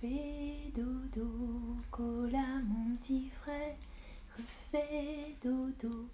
Refais 0.00 0.70
dodo, 0.76 1.76
cola 1.90 2.44
mon 2.64 2.96
petit 2.98 3.28
frère. 3.42 3.74
Refais 4.36 5.34
dodo, 5.42 6.06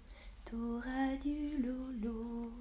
t'auras 0.43 1.15
du 1.21 1.57
lolo. 1.61 2.51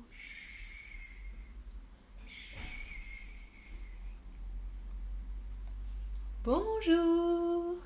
Bonjour 6.45 7.77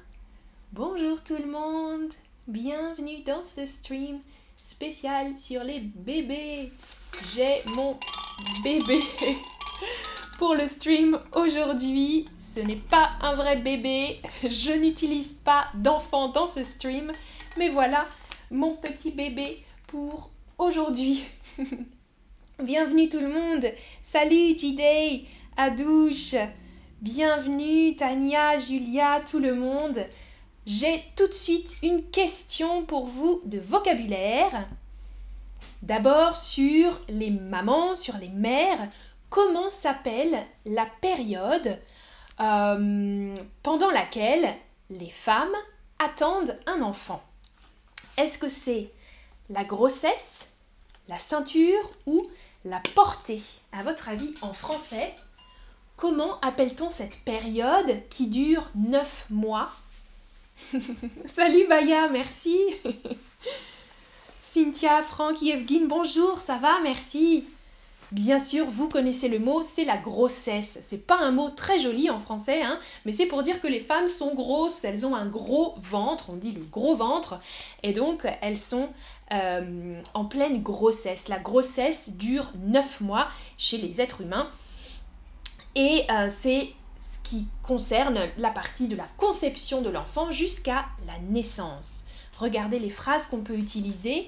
Bonjour 0.73 1.23
tout 1.23 1.39
le 1.39 1.47
monde 1.47 2.13
Bienvenue 2.49 3.23
dans 3.23 3.45
ce 3.45 3.67
stream 3.67 4.19
spécial 4.61 5.37
sur 5.37 5.63
les 5.63 5.79
bébés. 5.79 6.73
J'ai 7.33 7.63
mon 7.67 7.97
bébé 8.65 9.01
pour 10.39 10.55
le 10.55 10.67
stream 10.69 11.19
aujourd'hui. 11.35 12.27
Ce 12.41 12.61
n'est 12.61 12.77
pas 12.77 13.11
un 13.21 13.35
vrai 13.35 13.57
bébé. 13.57 14.21
Je 14.49 14.73
n'utilise 14.73 15.33
pas 15.33 15.67
d'enfant 15.75 16.29
dans 16.29 16.47
ce 16.47 16.65
stream. 16.65 17.13
Mais 17.59 17.69
voilà 17.69 18.07
mon 18.51 18.75
petit 18.75 19.11
bébé 19.11 19.63
pour 19.89 20.31
aujourd'hui. 20.57 21.25
Bienvenue 22.63 23.09
tout 23.09 23.21
le 23.21 23.29
monde. 23.29 23.67
Salut 24.03 24.57
J-Day, 24.57 25.25
Adouche. 25.57 26.37
Bienvenue 27.03 27.97
Tania, 27.97 28.57
Julia, 28.57 29.21
tout 29.29 29.41
le 29.41 29.55
monde. 29.55 29.99
J'ai 30.67 31.03
tout 31.17 31.27
de 31.27 31.33
suite 31.33 31.77
une 31.83 32.03
question 32.11 32.83
pour 32.83 33.07
vous 33.07 33.41
de 33.45 33.59
vocabulaire. 33.59 34.69
D'abord 35.83 36.37
sur 36.37 37.01
les 37.09 37.31
mamans, 37.31 37.97
sur 37.97 38.17
les 38.19 38.29
mères 38.29 38.89
comment 39.31 39.71
s'appelle 39.71 40.45
la 40.65 40.87
période 41.01 41.79
euh, 42.41 43.35
pendant 43.63 43.91
laquelle 43.91 44.55
les 44.91 45.11
femmes 45.11 45.55
attendent 45.99 46.59
un 46.67 46.83
enfant? 46.83 47.23
Est-ce 48.17 48.39
que 48.39 48.49
c'est 48.49 48.91
la 49.51 49.65
grossesse, 49.65 50.49
la 51.09 51.19
ceinture 51.19 51.91
ou 52.07 52.23
la 52.65 52.81
portée? 52.95 53.43
À 53.73 53.83
votre 53.83 54.09
avis, 54.09 54.35
en 54.43 54.53
français, 54.53 55.15
comment 55.97 56.41
appelle-t-on 56.41 56.91
cette 56.91 57.21
période 57.21 58.01
qui 58.11 58.27
dure 58.27 58.71
9 58.75 59.27
mois? 59.31 59.71
Salut 61.27 61.67
Baya, 61.69 62.09
merci. 62.09 62.59
Cynthia, 64.41 65.03
Franck, 65.03 65.43
Yevgin, 65.43 65.87
bonjour, 65.87 66.41
ça 66.41 66.57
va, 66.57 66.81
merci 66.83 67.45
Bien 68.11 68.39
sûr, 68.39 68.65
vous 68.67 68.89
connaissez 68.89 69.29
le 69.29 69.39
mot, 69.39 69.63
c'est 69.63 69.85
la 69.85 69.99
grossesse. 69.99 70.79
C'est 70.81 71.07
pas 71.07 71.19
un 71.19 71.31
mot 71.31 71.51
très 71.51 71.79
joli 71.79 72.09
en 72.09 72.19
français, 72.19 72.63
hein, 72.63 72.79
mais 73.05 73.13
c'est 73.13 73.27
pour 73.27 73.43
dire 73.43 73.61
que 73.61 73.67
les 73.67 73.81
femmes 73.81 74.09
sont 74.09 74.35
grosses, 74.35 74.83
elles 74.85 75.05
ont 75.05 75.15
un 75.15 75.27
gros 75.27 75.75
ventre, 75.83 76.31
on 76.31 76.37
dit 76.37 76.53
le 76.53 76.65
gros 76.65 76.97
ventre, 76.97 77.39
et 77.83 77.93
donc 77.93 78.27
elles 78.41 78.57
sont 78.57 78.89
euh, 79.33 80.01
en 80.15 80.25
pleine 80.25 80.63
grossesse. 80.63 81.29
La 81.29 81.39
grossesse 81.39 82.17
dure 82.17 82.51
9 82.65 83.03
mois 83.03 83.27
chez 83.59 83.77
les 83.77 84.01
êtres 84.01 84.23
humains, 84.23 84.49
et 85.75 86.05
euh, 86.11 86.29
c'est 86.31 86.71
ce 86.97 87.19
qui 87.23 87.47
concerne 87.63 88.21
la 88.39 88.51
partie 88.51 88.89
de 88.89 88.97
la 88.97 89.07
conception 89.19 89.83
de 89.83 89.91
l'enfant 89.91 90.31
jusqu'à 90.31 90.87
la 91.07 91.19
naissance. 91.29 92.07
Regardez 92.39 92.79
les 92.79 92.91
phrases 92.91 93.27
qu'on 93.27 93.43
peut 93.43 93.59
utiliser. 93.59 94.27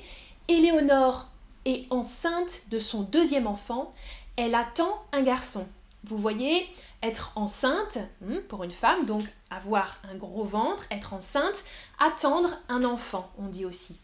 Éléonore 0.49 1.31
est 1.65 1.91
enceinte 1.93 2.63
de 2.71 2.79
son 2.79 3.03
deuxième 3.03 3.47
enfant, 3.47 3.93
elle 4.37 4.55
attend 4.55 5.03
un 5.13 5.23
garçon. 5.23 5.67
Vous 6.05 6.19
voyez, 6.19 6.67
être 7.03 7.33
enceinte 7.37 7.99
hmm, 8.23 8.39
pour 8.49 8.65
une 8.65 8.71
femme, 8.71 9.05
donc 9.05 9.23
avoir 9.51 9.99
un 10.11 10.17
gros 10.17 10.45
ventre, 10.45 10.87
être 10.91 11.13
enceinte, 11.13 11.65
attendre 11.99 12.59
un 12.69 12.85
enfant, 12.85 13.31
on 13.39 13.47
dit 13.47 13.65
aussi. 13.65 13.99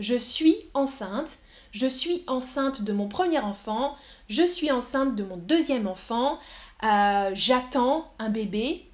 Je 0.00 0.16
suis 0.16 0.56
enceinte, 0.74 1.38
je 1.70 1.86
suis 1.86 2.24
enceinte 2.26 2.82
de 2.82 2.92
mon 2.92 3.08
premier 3.08 3.40
enfant, 3.40 3.96
je 4.28 4.44
suis 4.44 4.70
enceinte 4.70 5.14
de 5.14 5.24
mon 5.24 5.36
deuxième 5.36 5.86
enfant, 5.86 6.38
euh, 6.82 7.30
j'attends 7.34 8.12
un 8.18 8.30
bébé, 8.30 8.86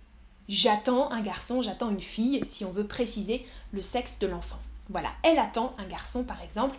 j'attends 0.49 1.11
un 1.11 1.21
garçon, 1.21 1.63
j'attends 1.63 1.91
une 1.91 2.01
fille, 2.01 2.43
si 2.45 2.65
on 2.65 2.73
veut 2.73 2.87
préciser 2.87 3.47
le 3.73 3.83
sexe 3.83 4.19
de 4.19 4.27
l'enfant. 4.27 4.59
Voilà, 4.89 5.11
elle 5.23 5.39
attend 5.39 5.75
un 5.79 5.87
garçon 5.87 6.25
par 6.25 6.43
exemple. 6.43 6.77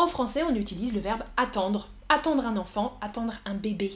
En 0.00 0.06
français, 0.06 0.42
on 0.42 0.54
utilise 0.54 0.94
le 0.94 1.00
verbe 1.00 1.24
attendre. 1.36 1.90
Attendre 2.08 2.46
un 2.46 2.56
enfant, 2.56 2.96
attendre 3.02 3.34
un 3.44 3.52
bébé. 3.52 3.92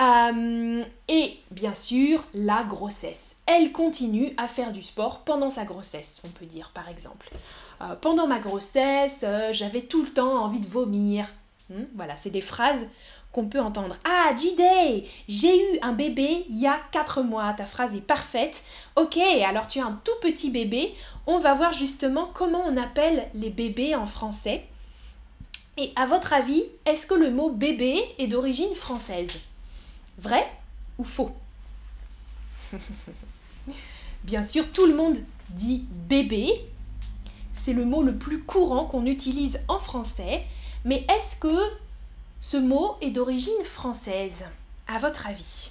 Euh, 0.00 0.84
et 1.08 1.36
bien 1.50 1.74
sûr, 1.74 2.22
la 2.32 2.62
grossesse. 2.62 3.34
Elle 3.46 3.72
continue 3.72 4.32
à 4.36 4.46
faire 4.46 4.70
du 4.70 4.82
sport 4.82 5.22
pendant 5.22 5.50
sa 5.50 5.64
grossesse, 5.64 6.22
on 6.24 6.28
peut 6.28 6.46
dire 6.46 6.70
par 6.72 6.88
exemple. 6.88 7.28
Euh, 7.82 7.96
pendant 8.00 8.28
ma 8.28 8.38
grossesse, 8.38 9.24
euh, 9.24 9.52
j'avais 9.52 9.80
tout 9.80 10.00
le 10.00 10.10
temps 10.10 10.44
envie 10.44 10.60
de 10.60 10.68
vomir. 10.68 11.26
Hmm, 11.70 11.86
voilà, 11.96 12.16
c'est 12.16 12.30
des 12.30 12.40
phrases 12.40 12.86
qu'on 13.32 13.46
peut 13.46 13.60
entendre. 13.60 13.96
Ah, 14.04 14.30
J-Day, 14.36 15.08
j'ai 15.26 15.58
eu 15.58 15.78
un 15.82 15.92
bébé 15.92 16.46
il 16.48 16.60
y 16.60 16.68
a 16.68 16.78
4 16.92 17.22
mois. 17.22 17.52
Ta 17.54 17.66
phrase 17.66 17.96
est 17.96 18.00
parfaite. 18.00 18.62
Ok, 18.94 19.18
alors 19.44 19.66
tu 19.66 19.80
as 19.80 19.86
un 19.86 20.00
tout 20.04 20.20
petit 20.22 20.50
bébé. 20.50 20.94
On 21.26 21.40
va 21.40 21.52
voir 21.54 21.72
justement 21.72 22.30
comment 22.32 22.62
on 22.64 22.76
appelle 22.76 23.28
les 23.34 23.50
bébés 23.50 23.96
en 23.96 24.06
français. 24.06 24.68
Et 25.76 25.92
à 25.96 26.06
votre 26.06 26.32
avis, 26.32 26.64
est-ce 26.86 27.06
que 27.06 27.14
le 27.14 27.30
mot 27.30 27.50
bébé 27.50 28.04
est 28.18 28.28
d'origine 28.28 28.74
française? 28.74 29.30
Vrai 30.18 30.46
ou 30.98 31.04
faux? 31.04 31.32
Bien 34.24 34.44
sûr, 34.44 34.70
tout 34.70 34.86
le 34.86 34.94
monde 34.94 35.18
dit 35.50 35.84
bébé. 35.90 36.60
C'est 37.52 37.72
le 37.72 37.84
mot 37.84 38.02
le 38.02 38.14
plus 38.14 38.40
courant 38.42 38.84
qu'on 38.84 39.06
utilise 39.06 39.60
en 39.68 39.78
français. 39.78 40.44
Mais 40.84 41.04
est-ce 41.12 41.36
que 41.36 41.58
ce 42.40 42.56
mot 42.56 42.96
est 43.00 43.10
d'origine 43.10 43.64
française? 43.64 44.44
À 44.86 44.98
votre 44.98 45.26
avis? 45.26 45.70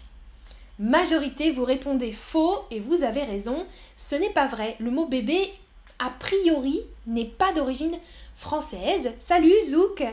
Majorité, 0.80 1.52
vous 1.52 1.64
répondez 1.64 2.12
faux 2.12 2.58
et 2.72 2.80
vous 2.80 3.04
avez 3.04 3.24
raison. 3.24 3.66
Ce 3.96 4.16
n'est 4.16 4.32
pas 4.32 4.48
vrai. 4.48 4.76
Le 4.80 4.92
mot 4.92 5.06
bébé, 5.06 5.54
a 6.00 6.10
priori, 6.10 6.82
n'est 7.08 7.26
pas 7.26 7.54
d'origine 7.54 7.92
française. 7.92 8.04
Salut 9.20 9.62
Zouk 9.62 10.04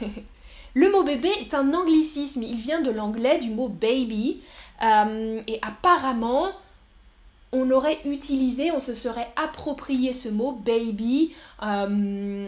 Le 0.74 0.90
mot 0.90 1.02
bébé 1.02 1.30
est 1.40 1.54
un 1.54 1.74
anglicisme, 1.74 2.42
il 2.42 2.56
vient 2.56 2.80
de 2.80 2.90
l'anglais 2.90 3.38
du 3.38 3.50
mot 3.50 3.68
baby. 3.68 4.40
Euh, 4.82 5.42
et 5.46 5.58
apparemment, 5.62 6.46
on 7.52 7.70
aurait 7.70 7.98
utilisé, 8.04 8.70
on 8.70 8.78
se 8.78 8.94
serait 8.94 9.28
approprié 9.36 10.12
ce 10.12 10.28
mot 10.28 10.52
baby 10.52 11.34
euh, 11.62 12.46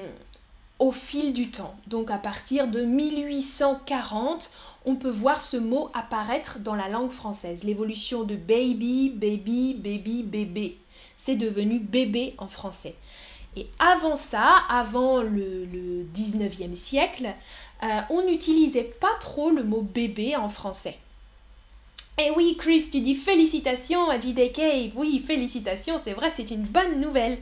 au 0.78 0.92
fil 0.92 1.32
du 1.32 1.50
temps. 1.50 1.74
Donc 1.88 2.10
à 2.10 2.18
partir 2.18 2.68
de 2.68 2.82
1840, 2.82 4.50
on 4.84 4.94
peut 4.94 5.10
voir 5.10 5.42
ce 5.42 5.56
mot 5.56 5.90
apparaître 5.92 6.60
dans 6.60 6.76
la 6.76 6.88
langue 6.88 7.10
française. 7.10 7.64
L'évolution 7.64 8.22
de 8.22 8.36
baby, 8.36 9.10
baby, 9.10 9.74
baby, 9.74 10.22
bébé. 10.22 10.78
C'est 11.16 11.36
devenu 11.36 11.80
bébé 11.80 12.34
en 12.38 12.48
français. 12.48 12.94
Et 13.56 13.68
avant 13.78 14.14
ça, 14.14 14.62
avant 14.68 15.22
le, 15.22 16.06
19e 16.14 16.74
siècle, 16.74 17.34
euh, 17.82 18.00
on 18.10 18.22
n'utilisait 18.22 18.84
pas 18.84 19.14
trop 19.20 19.50
le 19.50 19.62
mot 19.62 19.82
bébé 19.82 20.36
en 20.36 20.48
français. 20.48 20.98
Et 22.18 22.30
oui, 22.36 22.56
Chris, 22.58 22.88
tu 22.90 23.00
dis 23.00 23.14
félicitations 23.14 24.10
à 24.10 24.20
JDK. 24.20 24.92
Oui, 24.94 25.22
félicitations, 25.26 26.00
c'est 26.02 26.12
vrai, 26.12 26.30
c'est 26.30 26.50
une 26.50 26.62
bonne 26.62 27.00
nouvelle. 27.00 27.38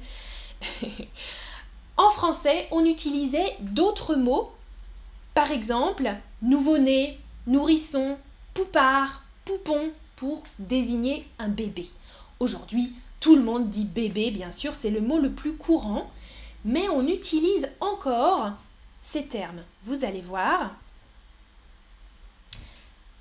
en 1.96 2.10
français, 2.10 2.68
on 2.70 2.84
utilisait 2.84 3.56
d'autres 3.60 4.14
mots. 4.14 4.50
Par 5.34 5.50
exemple, 5.52 6.10
nouveau-né, 6.42 7.18
nourrisson, 7.46 8.18
poupard, 8.54 9.22
poupon 9.44 9.92
pour 10.16 10.42
désigner 10.58 11.26
un 11.38 11.48
bébé. 11.48 11.88
Aujourd'hui, 12.40 12.92
tout 13.20 13.36
le 13.36 13.42
monde 13.42 13.68
dit 13.68 13.84
bébé, 13.84 14.30
bien 14.30 14.50
sûr, 14.50 14.74
c'est 14.74 14.90
le 14.90 15.02
mot 15.02 15.18
le 15.18 15.30
plus 15.30 15.54
courant, 15.54 16.10
mais 16.64 16.88
on 16.88 17.06
utilise 17.06 17.70
encore 17.80 18.52
ces 19.02 19.24
termes. 19.24 19.62
Vous 19.84 20.04
allez 20.04 20.22
voir. 20.22 20.74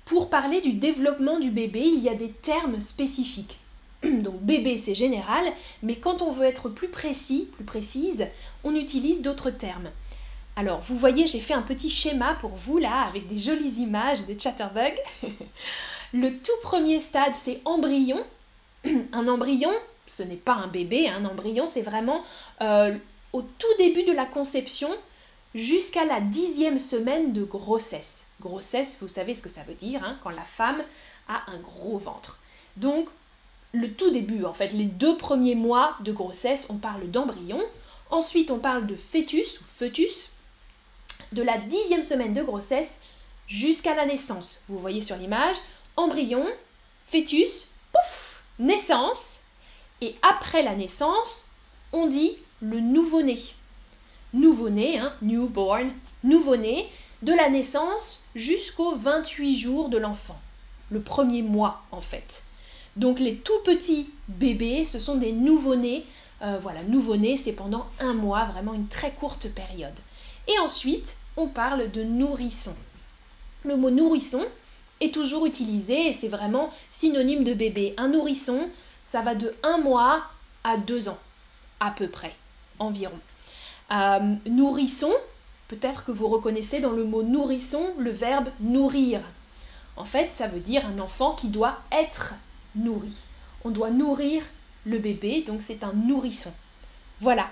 Pour 0.06 0.30
parler 0.30 0.60
du 0.60 0.72
développement 0.72 1.38
du 1.38 1.50
bébé, 1.50 1.82
il 1.84 2.00
y 2.00 2.08
a 2.08 2.14
des 2.14 2.30
termes 2.30 2.80
spécifiques. 2.80 3.58
Donc 4.02 4.40
bébé 4.40 4.76
c'est 4.76 4.94
général, 4.94 5.52
mais 5.82 5.96
quand 5.96 6.22
on 6.22 6.32
veut 6.32 6.46
être 6.46 6.68
plus 6.68 6.88
précis, 6.88 7.48
plus 7.52 7.64
précise, 7.64 8.26
on 8.64 8.74
utilise 8.74 9.22
d'autres 9.22 9.50
termes. 9.50 9.90
Alors 10.56 10.80
vous 10.80 10.96
voyez, 10.96 11.26
j'ai 11.26 11.38
fait 11.38 11.54
un 11.54 11.62
petit 11.62 11.90
schéma 11.90 12.34
pour 12.40 12.56
vous 12.56 12.78
là 12.78 13.02
avec 13.02 13.26
des 13.26 13.38
jolies 13.38 13.82
images 13.82 14.24
des 14.24 14.38
chatterbugs. 14.38 14.98
Le 16.12 16.38
tout 16.38 16.58
premier 16.62 17.00
stade 17.00 17.34
c'est 17.34 17.60
embryon. 17.64 18.24
Un 19.12 19.28
embryon, 19.28 19.72
ce 20.06 20.22
n'est 20.22 20.36
pas 20.36 20.54
un 20.54 20.66
bébé, 20.66 21.08
un 21.08 21.24
embryon, 21.24 21.66
c'est 21.66 21.82
vraiment 21.82 22.22
euh, 22.62 22.96
au 23.32 23.42
tout 23.42 23.76
début 23.78 24.02
de 24.02 24.12
la 24.12 24.26
conception 24.26 24.90
jusqu'à 25.54 26.04
la 26.04 26.20
dixième 26.20 26.78
semaine 26.78 27.32
de 27.32 27.44
grossesse. 27.44 28.24
Grossesse, 28.40 28.98
vous 29.00 29.08
savez 29.08 29.34
ce 29.34 29.42
que 29.42 29.48
ça 29.48 29.62
veut 29.62 29.74
dire, 29.74 30.02
hein, 30.04 30.18
quand 30.22 30.30
la 30.30 30.42
femme 30.42 30.82
a 31.28 31.42
un 31.50 31.58
gros 31.58 31.98
ventre. 31.98 32.40
Donc, 32.76 33.08
le 33.72 33.92
tout 33.92 34.10
début, 34.10 34.44
en 34.44 34.52
fait, 34.52 34.72
les 34.72 34.84
deux 34.84 35.16
premiers 35.16 35.54
mois 35.54 35.96
de 36.00 36.12
grossesse, 36.12 36.66
on 36.70 36.76
parle 36.76 37.10
d'embryon. 37.10 37.60
Ensuite, 38.10 38.50
on 38.50 38.58
parle 38.58 38.86
de 38.86 38.96
fœtus 38.96 39.60
ou 39.60 39.64
fœtus. 39.64 40.30
De 41.32 41.42
la 41.42 41.58
dixième 41.58 42.02
semaine 42.02 42.32
de 42.32 42.42
grossesse 42.42 43.00
jusqu'à 43.46 43.94
la 43.94 44.06
naissance. 44.06 44.62
Vous 44.68 44.78
voyez 44.78 45.00
sur 45.00 45.16
l'image, 45.16 45.56
embryon, 45.96 46.44
fœtus, 47.06 47.68
pouf, 47.92 48.29
naissance. 48.60 49.40
Et 50.00 50.14
après 50.22 50.62
la 50.62 50.76
naissance, 50.76 51.48
on 51.92 52.06
dit 52.06 52.36
le 52.60 52.80
nouveau-né. 52.80 53.38
Nouveau-né, 54.32 54.98
hein, 54.98 55.12
newborn, 55.22 55.90
nouveau-né, 56.22 56.88
de 57.22 57.32
la 57.32 57.48
naissance 57.48 58.24
jusqu'aux 58.34 58.94
28 58.94 59.58
jours 59.58 59.88
de 59.88 59.98
l'enfant. 59.98 60.38
Le 60.90 61.00
premier 61.00 61.42
mois, 61.42 61.82
en 61.90 62.00
fait. 62.00 62.44
Donc 62.96 63.20
les 63.20 63.36
tout 63.36 63.58
petits 63.64 64.10
bébés, 64.28 64.84
ce 64.84 64.98
sont 64.98 65.16
des 65.16 65.32
nouveau-nés. 65.32 66.04
Euh, 66.42 66.58
voilà, 66.60 66.82
nouveau-né, 66.84 67.36
c'est 67.36 67.52
pendant 67.52 67.86
un 67.98 68.14
mois, 68.14 68.44
vraiment 68.44 68.74
une 68.74 68.88
très 68.88 69.10
courte 69.10 69.48
période. 69.48 69.98
Et 70.48 70.58
ensuite, 70.58 71.16
on 71.36 71.46
parle 71.46 71.90
de 71.90 72.02
nourrisson. 72.02 72.74
Le 73.64 73.76
mot 73.76 73.90
nourrisson 73.90 74.44
est 75.00 75.14
toujours 75.14 75.46
utilisé 75.46 76.08
et 76.08 76.12
c'est 76.12 76.28
vraiment 76.28 76.70
synonyme 76.90 77.44
de 77.44 77.54
bébé. 77.54 77.94
Un 77.96 78.08
nourrisson, 78.08 78.68
ça 79.04 79.22
va 79.22 79.34
de 79.34 79.54
un 79.62 79.78
mois 79.78 80.22
à 80.64 80.76
deux 80.76 81.08
ans, 81.08 81.18
à 81.80 81.90
peu 81.90 82.08
près, 82.08 82.34
environ. 82.78 83.18
Euh, 83.92 84.34
nourrisson, 84.46 85.12
peut-être 85.68 86.04
que 86.04 86.12
vous 86.12 86.28
reconnaissez 86.28 86.80
dans 86.80 86.92
le 86.92 87.04
mot 87.04 87.22
nourrisson 87.22 87.94
le 87.98 88.10
verbe 88.10 88.48
nourrir. 88.60 89.20
En 89.96 90.04
fait, 90.04 90.30
ça 90.30 90.46
veut 90.46 90.60
dire 90.60 90.86
un 90.86 90.98
enfant 90.98 91.34
qui 91.34 91.48
doit 91.48 91.78
être 91.90 92.34
nourri. 92.74 93.24
On 93.64 93.70
doit 93.70 93.90
nourrir 93.90 94.42
le 94.86 94.98
bébé, 94.98 95.42
donc 95.46 95.60
c'est 95.60 95.84
un 95.84 95.92
nourrisson. 95.92 96.52
Voilà. 97.20 97.48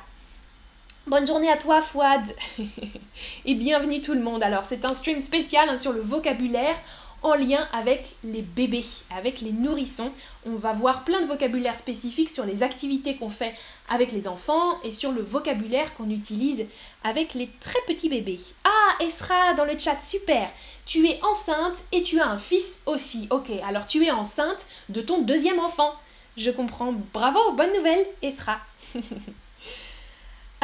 Bonne 1.06 1.26
journée 1.26 1.50
à 1.50 1.56
toi 1.56 1.80
Fouad 1.80 2.34
et 3.46 3.54
bienvenue 3.54 4.00
tout 4.00 4.12
le 4.14 4.20
monde. 4.20 4.42
Alors 4.42 4.64
c'est 4.64 4.84
un 4.84 4.92
stream 4.92 5.20
spécial 5.20 5.68
hein, 5.68 5.76
sur 5.76 5.92
le 5.92 6.00
vocabulaire 6.00 6.76
en 7.22 7.34
lien 7.34 7.66
avec 7.72 8.14
les 8.24 8.42
bébés, 8.42 8.84
avec 9.14 9.40
les 9.40 9.52
nourrissons. 9.52 10.12
On 10.46 10.54
va 10.54 10.72
voir 10.72 11.04
plein 11.04 11.20
de 11.20 11.26
vocabulaire 11.26 11.76
spécifiques 11.76 12.30
sur 12.30 12.44
les 12.44 12.62
activités 12.62 13.16
qu'on 13.16 13.30
fait 13.30 13.54
avec 13.88 14.12
les 14.12 14.28
enfants 14.28 14.80
et 14.82 14.90
sur 14.90 15.12
le 15.12 15.22
vocabulaire 15.22 15.94
qu'on 15.94 16.10
utilise 16.10 16.66
avec 17.04 17.34
les 17.34 17.48
très 17.60 17.80
petits 17.86 18.08
bébés. 18.08 18.40
Ah, 18.64 19.02
Esra 19.02 19.54
dans 19.54 19.64
le 19.64 19.78
chat, 19.78 20.00
super 20.00 20.50
Tu 20.86 21.08
es 21.08 21.20
enceinte 21.24 21.84
et 21.92 22.02
tu 22.02 22.20
as 22.20 22.28
un 22.28 22.38
fils 22.38 22.82
aussi. 22.86 23.26
Ok, 23.30 23.50
alors 23.66 23.86
tu 23.86 24.04
es 24.04 24.10
enceinte 24.10 24.66
de 24.88 25.00
ton 25.00 25.22
deuxième 25.22 25.58
enfant. 25.58 25.92
Je 26.36 26.50
comprends. 26.50 26.94
Bravo, 27.12 27.52
bonne 27.52 27.72
nouvelle, 27.74 28.06
Esra. 28.22 28.58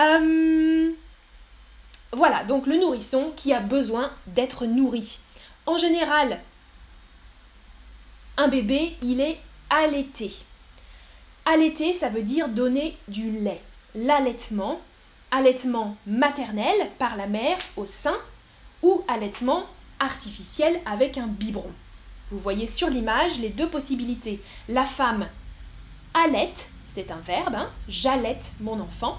Euh, 0.00 0.90
voilà, 2.12 2.42
donc 2.42 2.66
le 2.66 2.76
nourrisson 2.76 3.32
qui 3.36 3.52
a 3.52 3.60
besoin 3.60 4.10
d'être 4.26 4.66
nourri. 4.66 5.20
En 5.66 5.78
général, 5.78 6.40
un 8.36 8.48
bébé, 8.48 8.96
il 9.00 9.20
est 9.20 9.38
allaité. 9.70 10.30
Allaiter, 11.46 11.94
ça 11.94 12.10
veut 12.10 12.22
dire 12.22 12.48
donner 12.48 12.98
du 13.08 13.30
lait. 13.30 13.62
L'allaitement, 13.94 14.80
allaitement 15.30 15.96
maternel 16.06 16.90
par 16.98 17.16
la 17.16 17.26
mère 17.26 17.58
au 17.76 17.86
sein 17.86 18.16
ou 18.82 19.02
allaitement 19.08 19.64
artificiel 20.00 20.78
avec 20.84 21.16
un 21.16 21.28
biberon. 21.28 21.72
Vous 22.30 22.38
voyez 22.38 22.66
sur 22.66 22.90
l'image 22.90 23.38
les 23.38 23.48
deux 23.48 23.68
possibilités. 23.68 24.42
La 24.68 24.84
femme 24.84 25.26
allaite, 26.12 26.68
c'est 26.84 27.10
un 27.10 27.20
verbe, 27.24 27.54
hein, 27.54 27.70
j'allaite 27.88 28.52
mon 28.60 28.80
enfant, 28.80 29.18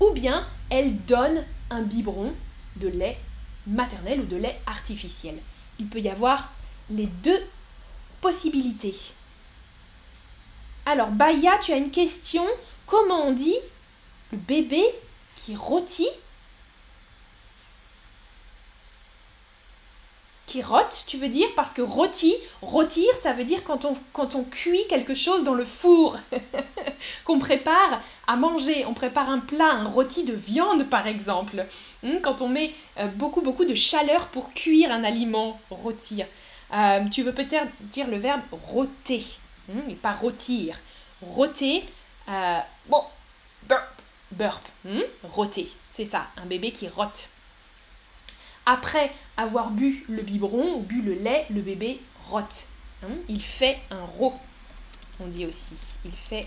ou 0.00 0.10
bien 0.12 0.46
elle 0.70 0.96
donne 1.04 1.44
un 1.70 1.82
biberon 1.82 2.32
de 2.76 2.88
lait 2.88 3.18
maternel 3.66 4.20
ou 4.20 4.24
de 4.24 4.36
lait 4.36 4.60
artificiel 4.66 5.36
il 5.78 5.88
peut 5.88 6.00
y 6.00 6.08
avoir 6.08 6.50
les 6.90 7.06
deux 7.06 7.40
possibilités. 8.20 8.96
Alors, 10.86 11.08
Baya, 11.08 11.58
tu 11.58 11.72
as 11.72 11.76
une 11.76 11.90
question. 11.90 12.44
Comment 12.86 13.26
on 13.26 13.32
dit 13.32 13.56
le 14.32 14.38
bébé 14.38 14.82
qui 15.36 15.56
rôtit 15.56 16.08
Rote, 20.62 21.04
tu 21.06 21.16
veux 21.16 21.28
dire 21.28 21.48
Parce 21.56 21.72
que 21.72 21.82
rôti, 21.82 22.34
rôtir, 22.62 23.08
ça 23.14 23.32
veut 23.32 23.44
dire 23.44 23.64
quand 23.64 23.84
on, 23.84 23.96
quand 24.12 24.34
on 24.34 24.44
cuit 24.44 24.86
quelque 24.88 25.14
chose 25.14 25.44
dans 25.44 25.54
le 25.54 25.64
four, 25.64 26.16
qu'on 27.24 27.38
prépare 27.38 28.00
à 28.26 28.36
manger. 28.36 28.84
On 28.86 28.94
prépare 28.94 29.30
un 29.30 29.38
plat, 29.38 29.70
un 29.70 29.84
rôti 29.84 30.24
de 30.24 30.34
viande 30.34 30.88
par 30.88 31.06
exemple. 31.06 31.64
Hmm, 32.02 32.18
quand 32.22 32.40
on 32.40 32.48
met 32.48 32.74
euh, 32.98 33.06
beaucoup, 33.06 33.40
beaucoup 33.40 33.64
de 33.64 33.74
chaleur 33.74 34.26
pour 34.28 34.52
cuire 34.52 34.92
un 34.92 35.04
aliment, 35.04 35.60
rôtir. 35.70 36.26
Euh, 36.72 37.04
tu 37.10 37.22
veux 37.22 37.34
peut-être 37.34 37.70
dire 37.80 38.08
le 38.08 38.16
verbe 38.16 38.40
rôter, 38.50 39.24
hmm, 39.68 39.90
et 39.90 39.94
pas 39.94 40.12
rôtir. 40.12 40.78
Rôter, 41.22 41.84
euh, 42.28 42.58
bon, 42.88 43.02
burp, 43.68 44.02
burp, 44.32 44.62
hmm, 44.84 45.00
rôter, 45.22 45.68
c'est 45.92 46.04
ça, 46.04 46.26
un 46.36 46.46
bébé 46.46 46.70
qui 46.70 46.88
rote. 46.88 47.28
Après 48.66 49.12
avoir 49.36 49.70
bu 49.70 50.04
le 50.08 50.22
biberon 50.22 50.76
ou 50.76 50.80
bu 50.80 51.02
le 51.02 51.14
lait, 51.14 51.46
le 51.50 51.60
bébé 51.60 52.00
rote. 52.30 52.64
Hein. 53.02 53.12
il 53.28 53.42
fait 53.42 53.78
un 53.90 54.04
rot, 54.04 54.32
on 55.20 55.26
dit 55.26 55.46
aussi. 55.46 55.74
Il 56.04 56.12
fait 56.12 56.46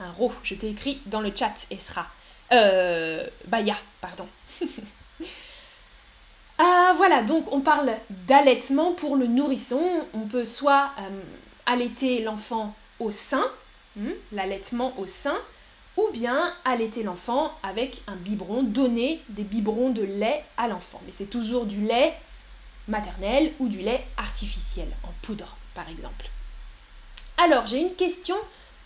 un 0.00 0.10
rot. 0.10 0.32
Je 0.42 0.54
t'ai 0.54 0.68
écrit 0.68 1.00
dans 1.06 1.20
le 1.20 1.32
chat, 1.34 1.66
Esra. 1.70 2.06
Euh, 2.52 3.26
Baya, 3.46 3.76
pardon. 4.00 4.28
ah, 6.58 6.92
voilà, 6.96 7.22
donc 7.22 7.50
on 7.52 7.60
parle 7.60 7.92
d'allaitement 8.10 8.92
pour 8.92 9.16
le 9.16 9.26
nourrisson. 9.26 9.82
On 10.12 10.26
peut 10.26 10.44
soit 10.44 10.90
euh, 10.98 11.22
allaiter 11.66 12.22
l'enfant 12.22 12.74
au 13.00 13.10
sein, 13.10 13.44
hein, 13.98 14.10
l'allaitement 14.32 14.92
au 14.98 15.06
sein, 15.06 15.36
ou 15.96 16.08
bien 16.12 16.52
allaiter 16.64 17.02
l'enfant 17.02 17.52
avec 17.62 18.02
un 18.06 18.16
biberon, 18.16 18.62
donner 18.62 19.20
des 19.28 19.44
biberons 19.44 19.90
de 19.90 20.02
lait 20.02 20.44
à 20.56 20.68
l'enfant. 20.68 21.00
Mais 21.06 21.12
c'est 21.12 21.30
toujours 21.30 21.66
du 21.66 21.80
lait 21.80 22.14
maternel 22.88 23.52
ou 23.58 23.68
du 23.68 23.80
lait 23.80 24.06
artificiel, 24.16 24.88
en 25.02 25.12
poudre 25.22 25.56
par 25.74 25.88
exemple. 25.88 26.26
Alors 27.42 27.66
j'ai 27.66 27.80
une 27.80 27.94
question 27.94 28.36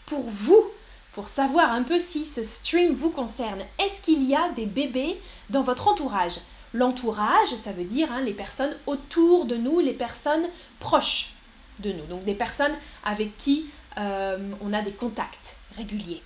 pour 0.07 0.23
vous, 0.23 0.65
pour 1.13 1.29
savoir 1.29 1.73
un 1.73 1.83
peu 1.83 1.99
si 1.99 2.25
ce 2.25 2.45
stream 2.45 2.93
vous 2.93 3.11
concerne. 3.11 3.63
Est-ce 3.79 4.01
qu'il 4.01 4.25
y 4.25 4.35
a 4.35 4.51
des 4.51 4.67
bébés 4.67 5.21
dans 5.51 5.63
votre 5.63 5.89
entourage? 5.89 6.39
L'entourage, 6.75 7.49
ça 7.49 7.73
veut 7.73 7.85
dire 7.85 8.13
hein, 8.13 8.21
les 8.21 8.35
personnes 8.35 8.77
autour 8.87 9.47
de 9.47 9.57
nous, 9.57 9.81
les 9.81 9.93
personnes 9.93 10.47
proches 10.81 11.31
de 11.79 11.93
nous, 11.93 12.05
donc 12.07 12.25
des 12.25 12.35
personnes 12.35 12.75
avec 13.05 13.37
qui 13.39 13.67
euh, 13.97 14.39
on 14.61 14.73
a 14.73 14.83
des 14.83 14.93
contacts 14.93 15.57
réguliers. 15.77 16.23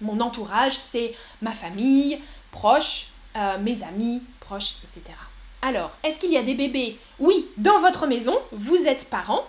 Mon 0.00 0.20
entourage, 0.20 0.74
c'est 0.74 1.14
ma 1.42 1.52
famille 1.52 2.20
proche, 2.50 3.08
euh, 3.36 3.58
mes 3.58 3.82
amis 3.82 4.22
proches, 4.40 4.76
etc. 4.84 5.16
Alors, 5.62 5.90
est-ce 6.02 6.18
qu'il 6.18 6.30
y 6.32 6.38
a 6.38 6.42
des 6.42 6.54
bébés? 6.54 6.98
Oui, 7.18 7.46
dans 7.56 7.78
votre 7.78 8.06
maison, 8.06 8.38
vous 8.52 8.86
êtes 8.86 9.10
parents. 9.10 9.44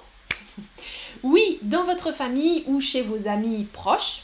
oui, 1.23 1.57
dans 1.61 1.83
votre 1.83 2.11
famille 2.11 2.63
ou 2.67 2.81
chez 2.81 3.01
vos 3.01 3.27
amis 3.27 3.63
proches. 3.71 4.23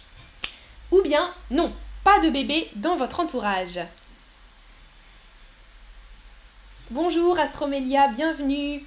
Ou 0.91 1.01
bien 1.01 1.29
non, 1.49 1.73
pas 2.03 2.19
de 2.19 2.29
bébé 2.29 2.69
dans 2.75 2.95
votre 2.95 3.19
entourage. 3.19 3.79
Bonjour 6.89 7.37
Astromélia, 7.37 8.07
bienvenue. 8.09 8.83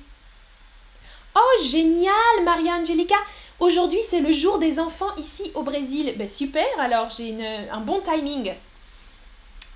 Oh, 1.35 1.63
génial, 1.65 2.45
Maria 2.45 2.73
Angelica. 2.73 3.17
Aujourd'hui, 3.61 4.01
c'est 4.09 4.21
le 4.21 4.33
jour 4.33 4.59
des 4.59 4.81
enfants 4.81 5.15
ici 5.19 5.53
au 5.55 5.63
Brésil. 5.63 6.15
Ben, 6.17 6.27
super, 6.27 6.67
alors 6.79 7.11
j'ai 7.11 7.37
un 7.71 7.81
bon 7.81 8.01
timing. 8.01 8.55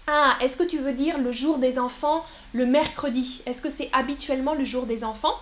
Ah, 0.07 0.39
est-ce 0.41 0.57
que 0.57 0.63
tu 0.63 0.79
veux 0.79 0.95
dire 0.95 1.19
le 1.19 1.33
jour 1.33 1.59
des 1.59 1.79
enfants 1.79 2.25
le 2.55 2.65
mercredi? 2.65 3.43
Est-ce 3.45 3.61
que 3.61 3.69
c'est 3.69 3.91
habituellement 3.93 4.55
le 4.55 4.65
jour 4.65 4.87
des 4.87 5.05
enfants? 5.05 5.39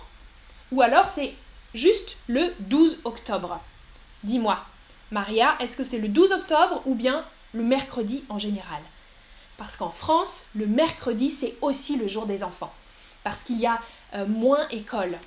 Ou 0.73 0.81
alors 0.81 1.07
c'est 1.07 1.33
juste 1.73 2.17
le 2.27 2.53
12 2.59 2.99
octobre? 3.05 3.61
Dis-moi, 4.25 4.59
Maria, 5.11 5.55
est-ce 5.61 5.77
que 5.77 5.85
c'est 5.85 5.99
le 5.99 6.09
12 6.09 6.33
octobre 6.33 6.81
ou 6.85 6.95
bien 6.95 7.23
le 7.53 7.63
mercredi 7.63 8.25
en 8.27 8.39
général? 8.39 8.81
Parce 9.55 9.77
qu'en 9.77 9.89
France, 9.89 10.47
le 10.53 10.67
mercredi, 10.67 11.29
c'est 11.29 11.55
aussi 11.61 11.95
le 11.95 12.09
jour 12.09 12.25
des 12.25 12.43
enfants. 12.43 12.73
Parce 13.23 13.43
qu'il 13.43 13.59
y 13.59 13.65
a 13.65 13.79
euh, 14.15 14.25
moins 14.25 14.67
école. 14.67 15.17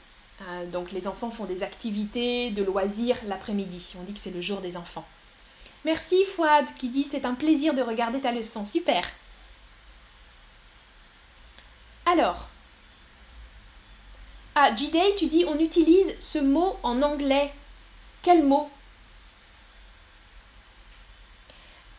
Euh, 0.43 0.67
donc 0.67 0.93
les 0.93 1.09
enfants 1.09 1.31
font 1.31 1.45
des 1.45 1.63
activités, 1.63 2.51
de 2.51 2.63
loisirs 2.63 3.17
l'après-midi. 3.27 3.95
On 3.99 4.03
dit 4.03 4.13
que 4.13 4.19
c'est 4.19 4.31
le 4.31 4.41
jour 4.41 4.61
des 4.61 4.77
enfants. 4.77 5.07
Merci 5.85 6.25
Fouad 6.25 6.67
qui 6.79 6.89
dit 6.89 7.05
c'est 7.05 7.25
un 7.25 7.35
plaisir 7.35 7.75
de 7.75 7.83
regarder 7.83 8.21
ta 8.21 8.33
leçon. 8.33 8.65
Super. 8.65 9.09
Alors. 12.05 12.49
Ah, 14.55 14.75
J-Day, 14.75 15.15
tu 15.17 15.27
dis 15.27 15.45
on 15.47 15.59
utilise 15.59 16.19
ce 16.19 16.39
mot 16.39 16.77
en 16.83 17.03
anglais 17.03 17.53
quel 18.23 18.43
mot? 18.43 18.69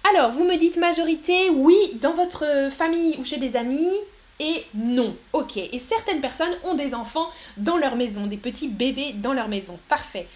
Alors, 0.09 0.31
vous 0.31 0.43
me 0.43 0.57
dites 0.57 0.77
majorité, 0.77 1.49
oui, 1.49 1.75
dans 2.01 2.13
votre 2.13 2.69
famille 2.71 3.15
ou 3.17 3.25
chez 3.25 3.37
des 3.37 3.55
amis, 3.55 3.91
et 4.39 4.65
non. 4.73 5.15
Ok. 5.33 5.57
Et 5.57 5.79
certaines 5.79 6.21
personnes 6.21 6.55
ont 6.63 6.75
des 6.75 6.93
enfants 6.93 7.29
dans 7.57 7.77
leur 7.77 7.95
maison, 7.95 8.27
des 8.27 8.37
petits 8.37 8.69
bébés 8.69 9.13
dans 9.13 9.33
leur 9.33 9.47
maison. 9.47 9.79
Parfait. 9.89 10.27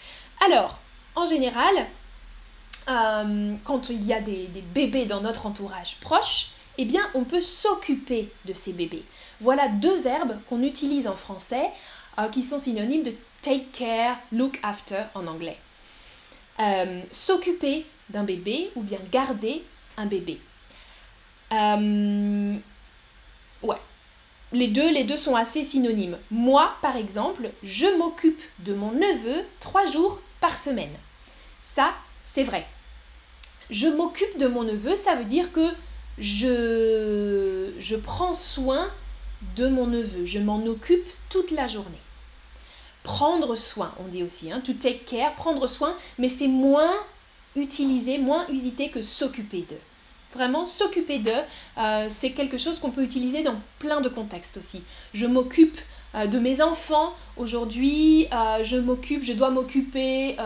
Alors, 0.46 0.80
en 1.16 1.26
général, 1.26 1.88
euh, 2.90 3.56
quand 3.64 3.90
il 3.90 4.04
y 4.06 4.14
a 4.14 4.22
des, 4.22 4.50
bébés 4.74 5.06
dans 5.06 5.22
notre 5.22 5.46
entourage 5.46 5.98
proche, 6.02 6.50
eh 6.78 6.86
bien, 6.86 7.02
on 7.14 7.24
peut 7.24 7.42
s'occuper 7.42 8.32
de 8.46 8.54
ces 8.54 8.74
bébés. 8.74 9.04
Voilà 9.40 9.68
deux 9.68 10.00
verbes 10.00 10.40
qu'on 10.50 10.64
utilise 10.64 11.08
en 11.08 11.16
français 11.16 11.70
euh, 12.18 12.28
qui 12.30 12.42
sont 12.42 12.60
synonymes 12.60 13.04
de 13.04 13.14
take 13.42 13.68
care, 13.74 14.18
look 14.32 14.60
after 14.64 15.04
en 15.14 15.28
anglais. 15.28 15.58
Euh, 16.60 17.02
s'occuper 17.12 17.86
d'un 18.10 18.24
bébé 18.24 18.72
ou 18.76 18.82
bien 18.82 19.00
garder 19.12 19.64
un 19.98 20.06
bébé. 20.06 20.40
ouais. 23.62 23.78
Les 24.54 24.68
deux, 24.68 25.18
sont 25.18 25.36
assez 25.36 25.64
synonymes. 25.64 26.18
Moi, 26.30 26.74
par 26.82 26.98
exemple, 26.98 27.50
je 27.64 27.88
m'occupe 27.98 28.42
de 28.60 28.74
mon 28.74 28.92
neveu 28.92 29.44
trois 29.60 29.86
jours 29.86 30.20
par 30.42 30.58
semaine. 30.58 30.92
Ça, 31.64 31.94
c'est 32.26 32.44
vrai. 32.44 32.66
Je 33.70 33.88
m'occupe 33.88 34.38
de 34.38 34.48
mon 34.48 34.64
neveu, 34.64 34.96
ça 34.96 35.16
veut 35.16 35.26
dire 35.26 35.54
que 35.54 35.70
je, 36.18 37.72
je 37.80 37.96
prends 37.96 38.34
soin 38.34 38.90
de 39.56 39.68
mon 39.68 39.88
neveu. 39.88 40.26
Je 40.26 40.40
m'en 40.40 40.66
occupe 40.66 41.06
toute 41.30 41.52
la 41.52 41.68
journée. 41.68 42.02
Prendre 43.04 43.56
soin, 43.56 43.94
on 44.00 44.08
dit 44.08 44.22
aussi, 44.22 44.52
hein, 44.52 44.62
to 44.64 44.74
take 44.74 45.06
care, 45.06 45.34
prendre 45.36 45.66
soin, 45.68 45.96
mais 46.20 46.30
c'est 46.30 46.48
moins 46.48 46.94
utilisé, 47.56 48.18
moins 48.18 48.46
usité 48.50 48.90
que 48.90 49.02
s'occuper 49.02 49.62
d'eux. 49.62 49.80
Vraiment, 50.34 50.66
s'occuper 50.66 51.20
d'eux, 51.20 51.32
euh, 51.78 52.06
c'est 52.10 52.32
quelque 52.32 52.58
chose 52.58 52.80
qu'on 52.80 52.92
peut 52.92 53.04
utiliser 53.04 53.44
dans 53.44 53.56
plein 53.80 54.00
de 54.00 54.08
contextes 54.08 54.58
aussi. 54.58 54.82
Je 55.14 55.26
m'occupe 55.26 55.78
euh, 56.16 56.26
de 56.28 56.40
mes 56.40 56.62
enfants. 56.62 57.14
Aujourd'hui, 57.36 58.28
euh, 58.32 58.64
je 58.64 58.78
m'occupe, 58.78 59.24
je 59.24 59.34
dois 59.34 59.50
m'occuper 59.50 60.38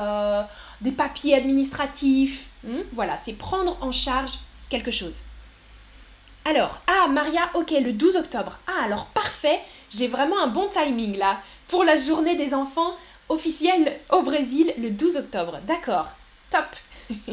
des 0.82 0.92
papiers 0.92 1.36
administratifs. 1.36 2.48
Hmm, 2.64 2.82
voilà, 2.94 3.18
c'est 3.18 3.34
prendre 3.34 3.78
en 3.82 3.92
charge 3.92 4.40
quelque 4.70 4.92
chose. 4.92 5.22
Alors, 6.46 6.80
ah 6.88 7.08
Maria, 7.08 7.50
ok, 7.54 7.72
le 7.72 7.94
12 7.94 8.18
octobre. 8.18 8.60
Ah 8.68 8.86
alors 8.86 9.06
parfait, 9.08 9.60
j'ai 9.96 10.08
vraiment 10.08 10.40
un 10.40 10.48
bon 10.48 10.68
timing 10.68 11.18
là 11.18 11.40
pour 11.68 11.84
la 11.84 11.98
journée 11.98 12.36
des 12.36 12.54
enfants 12.54 12.96
officielle 13.30 14.00
au 14.12 14.22
Brésil 14.22 14.74
le 14.78 14.92
12 14.92 15.18
octobre. 15.18 15.60
D'accord, 15.68 16.10
top. 16.50 16.66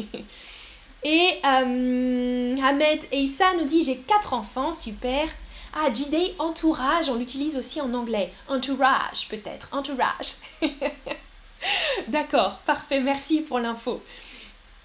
et 1.03 1.39
Ahmed 1.43 2.99
et 3.11 3.19
Issa 3.19 3.53
nous 3.55 3.65
dit 3.65 3.83
j'ai 3.83 3.97
quatre 3.97 4.33
enfants, 4.33 4.73
super. 4.73 5.27
Ah, 5.75 5.91
J-Day, 5.91 6.35
entourage, 6.37 7.09
on 7.09 7.15
l'utilise 7.15 7.57
aussi 7.57 7.81
en 7.81 7.93
anglais. 7.93 8.31
Entourage, 8.47 9.27
peut-être. 9.27 9.69
Entourage. 9.71 10.35
D'accord, 12.07 12.59
parfait, 12.65 12.99
merci 12.99 13.41
pour 13.41 13.59
l'info. 13.59 14.01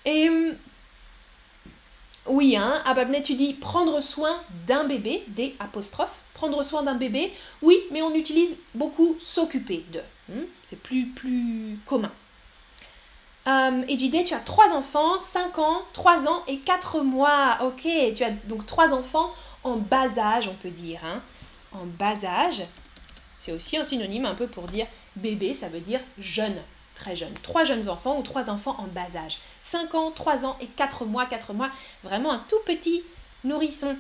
Et 0.07 0.29
hum, 0.31 0.55
oui, 2.29 2.57
hein, 2.57 2.83
Ababnet, 2.85 3.23
tu 3.23 3.35
dis 3.35 3.55
prendre 3.55 4.01
soin 4.01 4.41
d'un 4.67 4.85
bébé, 4.85 5.25
des 5.29 5.55
apostrophes. 5.59 6.21
Prendre 6.35 6.63
soin 6.63 6.83
d'un 6.83 6.95
bébé, 6.95 7.33
oui, 7.63 7.79
mais 7.91 8.03
on 8.03 8.15
utilise 8.15 8.57
beaucoup 8.75 9.17
s'occuper 9.21 9.85
de. 9.93 10.01
Hmm, 10.29 10.45
c'est 10.65 10.81
plus, 10.81 11.07
plus 11.07 11.79
commun. 11.85 12.13
Et 13.89 13.97
J-Day, 13.97 14.25
tu 14.25 14.35
as 14.35 14.41
trois 14.41 14.73
enfants, 14.75 15.19
5 15.19 15.59
ans, 15.59 15.83
3 15.95 16.29
ans 16.29 16.43
et 16.49 16.59
4 16.59 17.01
mois. 17.01 17.57
Ok, 17.63 17.89
tu 18.15 18.23
as 18.23 18.31
donc 18.45 18.67
trois 18.67 18.93
enfants 18.93 19.33
en 19.65 19.77
bas 19.77 20.19
âge, 20.19 20.49
on 20.49 20.55
peut 20.55 20.69
dire. 20.69 21.01
Hein. 21.03 21.23
En 21.73 21.87
bas 21.87 22.25
âge, 22.25 22.63
c'est 23.37 23.53
aussi 23.53 23.79
un 23.79 23.85
synonyme 23.85 24.27
un 24.27 24.35
peu 24.35 24.49
pour 24.49 24.65
dire 24.65 24.87
bébé, 25.17 25.55
ça 25.55 25.71
veut 25.71 25.81
dire 25.81 26.01
jeune, 26.19 26.57
très 26.95 27.17
jeune. 27.17 27.33
Trois 27.43 27.65
jeunes 27.65 27.89
enfants 27.89 28.19
ou 28.19 28.23
trois 28.23 28.51
enfants 28.51 28.77
en 28.79 28.87
bas 28.87 29.17
âge. 29.17 29.39
5 29.63 29.95
ans, 29.95 30.11
3 30.11 30.45
ans 30.45 30.57
et 30.61 30.67
4 30.67 31.07
mois, 31.07 31.25
4 31.25 31.55
mois, 31.55 31.71
vraiment 32.05 32.33
un 32.33 32.45
tout 32.49 32.61
petit 32.67 33.03
nourrisson. 33.45 33.97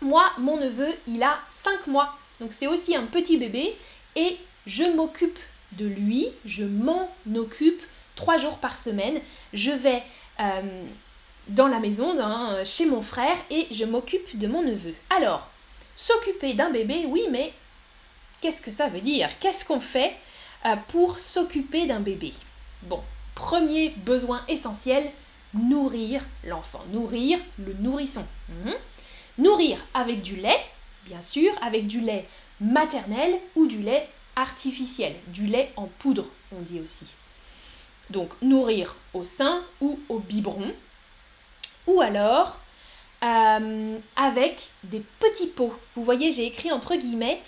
Moi, 0.00 0.24
mon 0.38 0.56
neveu, 0.56 0.88
il 1.06 1.22
a 1.22 1.38
5 1.50 1.86
mois, 1.86 2.16
donc 2.40 2.52
c'est 2.52 2.66
aussi 2.66 2.96
un 2.96 3.04
petit 3.04 3.36
bébé 3.36 3.76
et 4.16 4.36
je 4.66 4.84
m'occupe 4.84 5.38
de 5.72 5.86
lui, 5.86 6.28
je 6.44 6.64
m'en 6.64 7.08
occupe 7.36 7.82
3 8.18 8.38
jours 8.38 8.58
par 8.58 8.76
semaine. 8.76 9.20
Je 9.52 9.70
vais 9.70 10.02
euh, 10.40 10.82
dans 11.46 11.68
la 11.68 11.78
maison, 11.78 12.16
chez 12.64 12.84
mon 12.86 13.00
frère, 13.00 13.36
et 13.48 13.68
je 13.70 13.84
m'occupe 13.84 14.36
de 14.36 14.48
mon 14.48 14.62
neveu. 14.62 14.92
Alors, 15.16 15.48
s'occuper 15.94 16.54
d'un 16.54 16.70
bébé, 16.70 17.04
oui, 17.06 17.22
mais 17.30 17.52
qu'est-ce 18.40 18.60
que 18.60 18.72
ça 18.72 18.88
veut 18.88 19.00
dire? 19.00 19.30
Qu'est-ce 19.38 19.64
qu'on 19.64 19.78
fait 19.78 20.12
euh, 20.66 20.74
pour 20.88 21.20
s'occuper 21.20 21.86
d'un 21.86 22.00
bébé? 22.00 22.34
Bon, 22.82 23.00
premier 23.36 23.90
besoin 23.90 24.42
essentiel, 24.48 25.08
nourrir 25.54 26.20
l'enfant, 26.44 26.84
nourrir 26.92 27.38
le 27.64 27.72
nourrisson. 27.74 28.26
Mhm. 28.48 28.74
Nourrir 29.38 29.78
avec 29.94 30.22
du 30.22 30.34
lait, 30.34 30.60
bien 31.06 31.20
sûr, 31.20 31.52
avec 31.62 31.86
du 31.86 32.00
lait 32.00 32.26
maternel 32.60 33.38
ou 33.54 33.68
du 33.68 33.80
lait 33.80 34.08
artificiel, 34.34 35.14
du 35.28 35.46
lait 35.46 35.70
en 35.76 35.86
poudre, 36.00 36.26
on 36.52 36.60
dit 36.62 36.80
aussi. 36.80 37.06
Donc 38.10 38.30
nourrir 38.40 38.96
au 39.14 39.24
sein 39.24 39.62
ou 39.80 39.98
au 40.08 40.18
biberon, 40.18 40.72
ou 41.86 42.00
alors 42.00 42.58
euh, 43.24 43.98
avec 44.16 44.70
des 44.84 45.02
petits 45.20 45.48
pots. 45.48 45.74
Vous 45.94 46.04
voyez, 46.04 46.30
j'ai 46.30 46.46
écrit 46.46 46.72
entre 46.72 46.94
guillemets, 46.94 47.40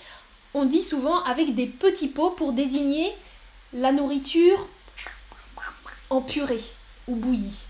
on 0.53 0.65
dit 0.65 0.83
souvent 0.83 1.23
avec 1.25 1.55
des 1.55 1.67
petits 1.67 2.09
pots 2.09 2.31
pour 2.31 2.53
désigner 2.53 3.13
la 3.73 3.93
nourriture 3.93 4.67
en 6.11 6.21
purée 6.21 6.63
ou 7.09 7.15
bouillie. 7.15 7.67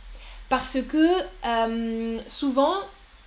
Parce 0.48 0.78
que 0.88 1.14
euh, 1.44 2.18
souvent, 2.26 2.74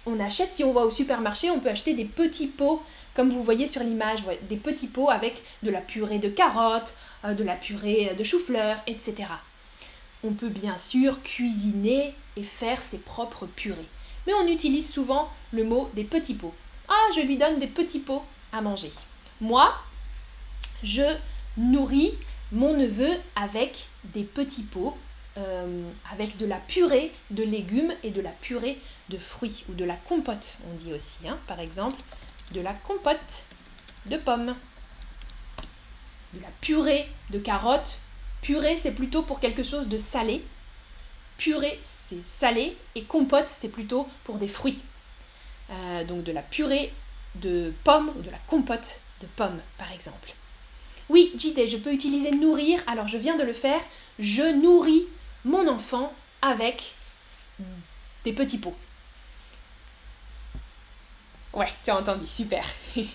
on 0.05 0.19
achète, 0.19 0.51
si 0.51 0.63
on 0.63 0.73
va 0.73 0.81
au 0.81 0.89
supermarché, 0.89 1.49
on 1.51 1.59
peut 1.59 1.69
acheter 1.69 1.93
des 1.93 2.05
petits 2.05 2.47
pots, 2.47 2.81
comme 3.13 3.29
vous 3.29 3.43
voyez 3.43 3.67
sur 3.67 3.83
l'image, 3.83 4.23
des 4.49 4.57
petits 4.57 4.87
pots 4.87 5.09
avec 5.09 5.41
de 5.61 5.69
la 5.69 5.79
purée 5.79 6.19
de 6.19 6.27
carottes, 6.27 6.93
euh, 7.23 7.33
de 7.33 7.43
la 7.43 7.55
purée 7.55 8.13
de 8.17 8.23
chou-fleur, 8.23 8.77
etc 8.87 9.25
on 10.23 10.33
peut 10.33 10.49
bien 10.49 10.77
sûr 10.77 11.21
cuisiner 11.21 12.13
et 12.35 12.43
faire 12.43 12.81
ses 12.81 12.97
propres 12.97 13.45
purées. 13.45 13.87
Mais 14.25 14.33
on 14.33 14.47
utilise 14.47 14.89
souvent 14.89 15.29
le 15.51 15.63
mot 15.63 15.89
des 15.93 16.03
petits 16.03 16.33
pots. 16.33 16.53
Ah, 16.87 17.07
je 17.15 17.21
lui 17.21 17.37
donne 17.37 17.59
des 17.59 17.67
petits 17.67 17.99
pots 17.99 18.23
à 18.51 18.61
manger. 18.61 18.91
Moi, 19.41 19.73
je 20.81 21.03
nourris 21.57 22.13
mon 22.51 22.75
neveu 22.77 23.09
avec 23.35 23.87
des 24.05 24.23
petits 24.23 24.63
pots, 24.63 24.97
euh, 25.37 25.89
avec 26.11 26.37
de 26.37 26.45
la 26.45 26.57
purée 26.57 27.11
de 27.31 27.43
légumes 27.43 27.93
et 28.03 28.11
de 28.11 28.21
la 28.21 28.29
purée 28.29 28.79
de 29.09 29.17
fruits, 29.17 29.65
ou 29.69 29.73
de 29.73 29.83
la 29.83 29.95
compote, 29.95 30.57
on 30.71 30.75
dit 30.75 30.93
aussi, 30.93 31.27
hein. 31.27 31.37
par 31.47 31.59
exemple, 31.59 32.01
de 32.51 32.61
la 32.61 32.73
compote 32.73 33.43
de 34.05 34.17
pommes, 34.17 34.53
de 36.33 36.41
la 36.41 36.49
purée 36.61 37.09
de 37.31 37.39
carottes 37.39 37.99
Purée, 38.43 38.75
c'est 38.75 38.91
plutôt 38.91 39.21
pour 39.21 39.39
quelque 39.39 39.63
chose 39.63 39.87
de 39.87 39.97
salé. 39.97 40.43
Purée, 41.37 41.79
c'est 41.81 42.27
salé. 42.27 42.75
Et 42.93 43.03
compote, 43.03 43.47
c'est 43.47 43.69
plutôt 43.69 44.07
pour 44.25 44.37
des 44.37 44.49
fruits. 44.49 44.81
Euh, 45.71 46.03
donc 46.03 46.25
de 46.25 46.31
la 46.33 46.41
purée 46.41 46.91
de 47.35 47.73
pommes 47.85 48.11
ou 48.17 48.21
de 48.21 48.29
la 48.29 48.37
compote 48.47 48.99
de 49.21 49.27
pommes, 49.37 49.61
par 49.77 49.91
exemple. 49.93 50.33
Oui, 51.07 51.31
JT, 51.37 51.67
je 51.67 51.77
peux 51.77 51.93
utiliser 51.93 52.31
nourrir. 52.31 52.81
Alors, 52.85 53.07
je 53.07 53.17
viens 53.17 53.37
de 53.37 53.43
le 53.43 53.53
faire. 53.53 53.79
Je 54.19 54.43
nourris 54.43 55.05
mon 55.45 55.67
enfant 55.69 56.13
avec 56.41 56.93
des 58.25 58.33
petits 58.33 58.57
pots. 58.57 58.75
Ouais, 61.53 61.71
tu 61.83 61.91
as 61.91 61.97
entendu, 61.97 62.25
super. 62.25 62.65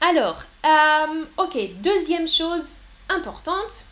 Alors, 0.00 0.42
euh, 0.64 1.24
ok, 1.38 1.56
deuxième 1.80 2.26
chose 2.26 2.78
importante 3.08 3.84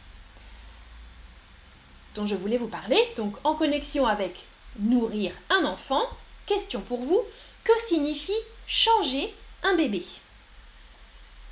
dont 2.15 2.27
je 2.27 2.35
voulais 2.35 2.59
vous 2.59 2.69
parler, 2.69 2.99
donc 3.17 3.37
en 3.45 3.55
connexion 3.55 4.07
avec 4.07 4.45
nourrir 4.79 5.33
un 5.51 5.65
enfant, 5.65 6.03
question 6.47 6.81
pour 6.81 7.01
vous, 7.01 7.23
que 7.65 7.73
signifie 7.81 8.33
changer 8.67 9.35
un 9.63 9.75
bébé? 9.75 10.05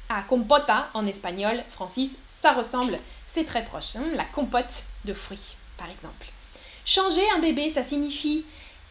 Ah, 0.09 0.23
compota 0.23 0.91
en 0.95 1.07
espagnol, 1.07 1.63
Francis, 1.69 2.19
ça 2.29 2.53
ressemble, 2.53 2.99
c'est 3.27 3.45
très 3.45 3.65
proche, 3.65 3.97
hein, 3.97 4.05
la 4.15 4.25
compote 4.25 4.85
de 5.05 5.15
fruits, 5.15 5.57
par 5.79 5.89
exemple. 5.89 6.27
Changer 6.85 7.29
un 7.31 7.39
bébé, 7.39 7.71
ça 7.71 7.85
signifie 7.85 8.45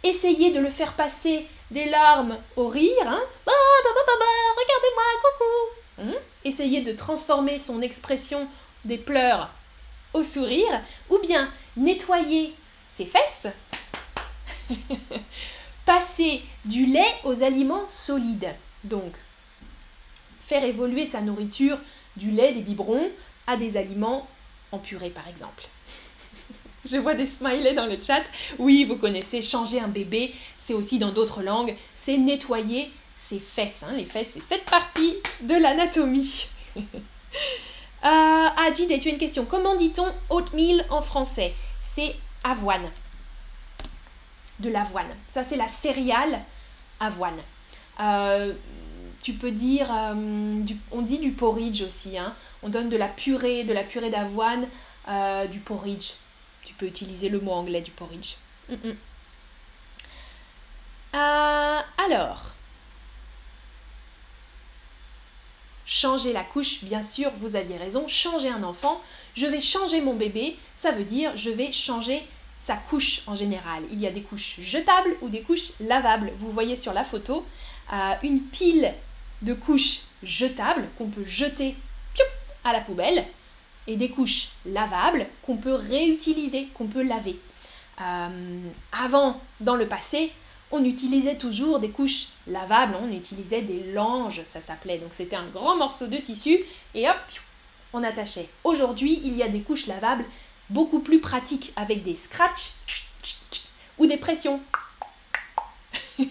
essayer 0.04 0.52
de 0.52 0.60
le 0.60 0.70
faire 0.70 0.94
passer 0.94 1.46
des 1.72 1.86
larmes 1.86 2.38
au 2.56 2.68
rire, 2.68 3.06
hein. 3.06 3.22
regardez-moi, 3.46 5.04
coucou, 5.24 5.80
Hmm? 6.00 6.29
Essayer 6.46 6.82
de 6.82 6.94
transformer 6.94 7.60
son 7.60 7.82
expression 7.82 8.48
des 8.86 8.98
pleurs 8.98 9.50
au 10.14 10.24
sourire, 10.24 10.82
ou 11.10 11.20
bien 11.20 11.50
nettoyer 11.78 12.54
ses 12.88 13.06
fesses, 13.06 13.48
passer 15.86 16.42
du 16.66 16.86
lait 16.86 17.16
aux 17.24 17.44
aliments 17.44 17.88
solides. 17.88 18.54
Donc, 18.84 19.14
faire 20.42 20.64
évoluer 20.64 21.06
sa 21.06 21.22
nourriture 21.22 21.78
du 22.16 22.32
lait, 22.32 22.54
des 22.54 22.62
biberons, 22.62 23.10
à 23.48 23.58
des 23.58 23.78
aliments 23.78 24.28
en 24.72 24.78
purée 24.78 25.10
par 25.10 25.28
exemple. 25.28 25.66
Je 26.86 26.98
vois 26.98 27.14
des 27.14 27.26
smileys 27.26 27.74
dans 27.74 27.86
le 27.86 27.98
chat. 28.02 28.24
Oui, 28.58 28.84
vous 28.84 28.96
connaissez, 28.96 29.42
changer 29.42 29.80
un 29.80 29.88
bébé, 29.88 30.34
c'est 30.58 30.74
aussi 30.74 31.00
dans 31.00 31.12
d'autres 31.12 31.42
langues, 31.42 31.76
c'est 31.94 32.18
nettoyer 32.18 32.92
ses 33.30 33.40
fesses. 33.40 33.84
Hein. 33.84 33.94
Les 33.96 34.06
fesses, 34.06 34.32
c'est 34.34 34.42
cette 34.42 34.66
partie 34.66 35.16
de 35.42 35.56
l'anatomie. 35.56 36.48
euh, 36.78 36.82
ah, 38.04 38.70
Jide, 38.74 39.00
tu 39.00 39.10
as 39.10 39.12
une 39.12 39.18
question. 39.18 39.46
Comment 39.46 39.76
dit-on 39.76 40.08
oatmeal 40.30 40.84
en 40.90 41.02
français? 41.02 41.54
C'est 41.82 42.16
avoine. 42.44 42.90
De 44.60 44.70
l'avoine. 44.70 45.10
Ça, 45.30 45.44
c'est 45.44 45.58
la 45.58 45.68
céréale 45.68 46.42
avoine. 47.00 47.38
Euh, 48.00 48.54
tu 49.22 49.34
peux 49.34 49.52
dire, 49.52 49.94
euh, 49.94 50.64
on 50.92 51.02
dit 51.02 51.20
du 51.20 51.32
porridge 51.32 51.82
aussi. 51.82 52.18
Hein. 52.18 52.34
On 52.64 52.70
donne 52.70 52.90
de 52.90 52.98
la 52.98 53.08
purée, 53.08 53.64
de 53.64 53.74
la 53.74 53.84
purée 53.84 54.10
d'avoine, 54.10 54.68
euh, 55.08 55.46
du 55.46 55.60
porridge. 55.60 56.14
Tu 56.64 56.74
peux 56.74 56.88
utiliser 56.88 57.30
le 57.30 57.40
mot 57.40 57.52
anglais 57.52 57.82
du 57.82 57.92
porridge. 57.92 58.36
Mm, 58.70 58.74
mm. 58.74 58.98
Euh, 61.16 61.80
alors, 62.06 62.49
changer 65.90 66.34
la 66.34 66.44
couche, 66.44 66.84
bien 66.84 67.02
sûr, 67.02 67.32
vous 67.40 67.56
aviez 67.56 67.78
raison, 67.78 68.08
changer 68.08 68.50
un 68.50 68.62
enfant. 68.62 69.02
Je 69.36 69.48
vais 69.48 69.60
changer 69.60 70.02
mon 70.02 70.14
bébé, 70.14 70.56
ça 70.76 70.92
veut 70.92 71.04
dire 71.04 71.36
je 71.36 71.50
vais 71.50 71.72
changer 71.72 72.22
sa 72.56 72.76
couche 72.76 73.22
en 73.26 73.36
général. 73.36 73.84
Il 73.92 74.00
y 74.00 74.06
a 74.06 74.12
des 74.12 74.22
couches 74.22 74.60
jetables 74.60 75.16
ou 75.22 75.30
des 75.30 75.42
couches 75.42 75.72
lavables. 75.80 76.32
Vous 76.40 76.52
voyez 76.52 76.76
sur 76.76 76.94
la 76.94 77.04
photo 77.04 77.44
euh, 77.92 78.14
une 78.22 78.42
pile 78.42 78.94
de 79.42 79.54
couches 79.54 80.02
jetables 80.22 80.88
qu'on 80.98 81.08
peut 81.08 81.26
jeter 81.26 81.76
à 82.64 82.74
la 82.74 82.82
poubelle 82.82 83.26
et 83.88 83.96
des 83.96 84.10
couches 84.10 84.50
lavables 84.66 85.26
qu'on 85.42 85.58
peut 85.58 85.74
réutiliser, 85.74 86.68
qu'on 86.76 86.86
peut 86.86 87.02
laver. 87.02 87.40
Euh, 88.02 88.60
avant, 88.92 89.42
dans 89.60 89.76
le 89.76 89.88
passé, 89.88 90.32
on 90.72 90.84
utilisait 90.84 91.38
toujours 91.38 91.80
des 91.80 91.90
couches 91.90 92.28
lavables, 92.48 92.96
on 93.02 93.12
utilisait 93.12 93.62
des 93.62 93.92
langes, 93.94 94.44
ça 94.44 94.62
s'appelait. 94.62 94.98
Donc 94.98 95.10
c'était 95.14 95.36
un 95.36 95.48
grand 95.48 95.76
morceau 95.76 96.08
de 96.08 96.18
tissu 96.18 96.60
et 96.94 97.10
hop, 97.10 97.18
on 97.94 98.04
attachait. 98.04 98.50
Aujourd'hui, 98.64 99.20
il 99.24 99.36
y 99.36 99.44
a 99.44 99.50
des 99.50 99.62
couches 99.62 99.88
lavables 99.88 100.26
beaucoup 100.70 101.00
plus 101.00 101.20
pratiques 101.20 101.74
avec 101.76 102.04
des 102.04 102.16
scratchs 102.16 102.74
ou 103.98 104.06
des 104.06 104.18
pressions. 104.18 104.62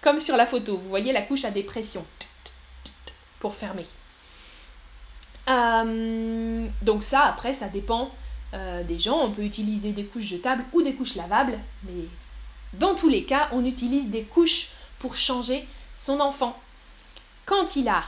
Comme 0.00 0.18
sur 0.18 0.36
la 0.36 0.46
photo, 0.46 0.76
vous 0.76 0.88
voyez 0.88 1.12
la 1.12 1.22
couche 1.22 1.44
a 1.44 1.50
des 1.50 1.62
pressions 1.62 2.04
pour 3.38 3.54
fermer. 3.54 3.86
Euh, 5.48 6.66
donc 6.82 7.04
ça, 7.04 7.24
après, 7.24 7.52
ça 7.52 7.68
dépend 7.68 8.10
euh, 8.54 8.82
des 8.82 8.98
gens. 8.98 9.20
On 9.20 9.30
peut 9.30 9.44
utiliser 9.44 9.92
des 9.92 10.04
couches 10.04 10.24
jetables 10.24 10.64
ou 10.72 10.82
des 10.82 10.94
couches 10.94 11.14
lavables, 11.14 11.58
mais 11.84 12.04
dans 12.78 12.94
tous 12.94 13.08
les 13.08 13.24
cas, 13.24 13.48
on 13.52 13.64
utilise 13.64 14.08
des 14.08 14.22
couches 14.22 14.68
pour 14.98 15.14
changer 15.14 15.66
son 15.94 16.20
enfant. 16.20 16.58
Quand 17.44 17.76
il 17.76 17.88
a 17.88 18.02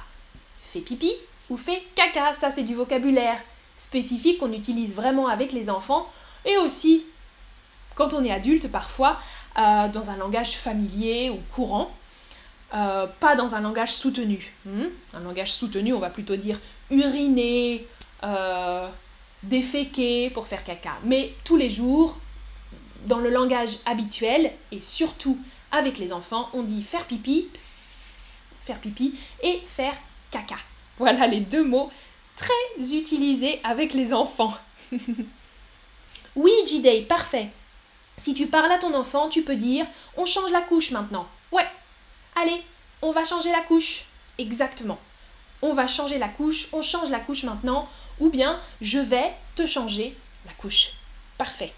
fait 0.63 0.81
pipi 0.81 1.13
ou 1.51 1.57
fait 1.57 1.83
caca, 1.95 2.35
ça 2.35 2.51
c'est 2.51 2.63
du 2.63 2.75
vocabulaire 2.75 3.41
spécifique 3.77 4.39
qu'on 4.39 4.53
utilise 4.53 4.95
vraiment 4.95 5.29
avec 5.29 5.53
les 5.53 5.71
enfants, 5.71 6.09
et 6.45 6.57
aussi 6.59 7.05
quand 7.95 8.15
on 8.15 8.25
est 8.25 8.31
adulte 8.31 8.71
parfois, 8.71 9.19
euh, 9.59 9.89
dans 9.89 10.11
un 10.11 10.17
langage 10.17 10.53
familier 10.53 11.31
ou 11.31 11.39
courant. 11.53 11.91
Euh, 12.75 13.07
pas 13.19 13.35
dans 13.35 13.55
un 13.55 13.61
langage 13.61 13.95
soutenu. 13.95 14.53
Hmm? 14.67 14.85
un 15.15 15.21
langage 15.21 15.53
soutenu, 15.53 15.95
on 15.95 15.99
va 15.99 16.11
plutôt 16.11 16.37
dire 16.37 16.61
uriner, 16.91 17.87
euh, 18.23 18.89
déféquer 19.43 20.31
pour 20.31 20.47
faire 20.47 20.63
caca. 20.63 20.93
Mais 21.05 21.33
tous 21.45 21.57
les 21.57 21.71
jours, 21.71 22.17
dans 23.07 23.19
le 23.19 23.31
langage 23.31 23.79
habituel, 23.87 24.53
et 24.73 24.81
surtout 24.81 25.39
avec 25.71 25.99
les 25.99 26.13
enfants, 26.13 26.49
on 26.53 26.63
dit 26.63 26.83
faire 26.83 27.05
pipi, 27.05 27.49
faire 28.65 28.79
pipi, 28.81 29.15
et 29.43 29.63
faire 29.67 29.95
caca. 30.31 30.57
Voilà 30.99 31.27
les 31.27 31.41
deux 31.41 31.65
mots 31.65 31.91
très 32.37 32.53
utilisés 32.93 33.61
avec 33.65 33.95
les 33.95 34.13
enfants. 34.13 34.55
oui, 36.37 36.53
J-Day, 36.67 37.03
parfait. 37.03 37.49
Si 38.17 38.35
tu 38.35 38.47
parles 38.47 38.73
à 38.73 38.79
ton 38.79 38.95
enfant, 38.95 39.29
tu 39.29 39.43
peux 39.43 39.57
dire 39.57 39.87
on 40.17 40.25
change 40.25 40.51
la 40.51 40.63
couche 40.63 40.91
maintenant. 40.91 41.29
Ouais, 41.53 41.67
Allez, 42.41 42.63
on 43.03 43.11
va 43.11 43.25
changer 43.25 43.51
la 43.51 43.63
couche. 43.63 44.05
Exactement. 44.39 44.99
On 45.61 45.73
va 45.73 45.89
changer 45.89 46.19
la 46.19 46.29
couche, 46.29 46.69
on 46.73 46.83
change 46.83 47.11
la 47.11 47.19
couche 47.19 47.43
maintenant, 47.43 47.89
ou 48.21 48.31
bien 48.31 48.61
je 48.81 49.01
vais 49.01 49.33
te 49.57 49.67
changer 49.67 50.17
la 50.47 50.53
couche. 50.53 50.93
Parfait. 51.37 51.73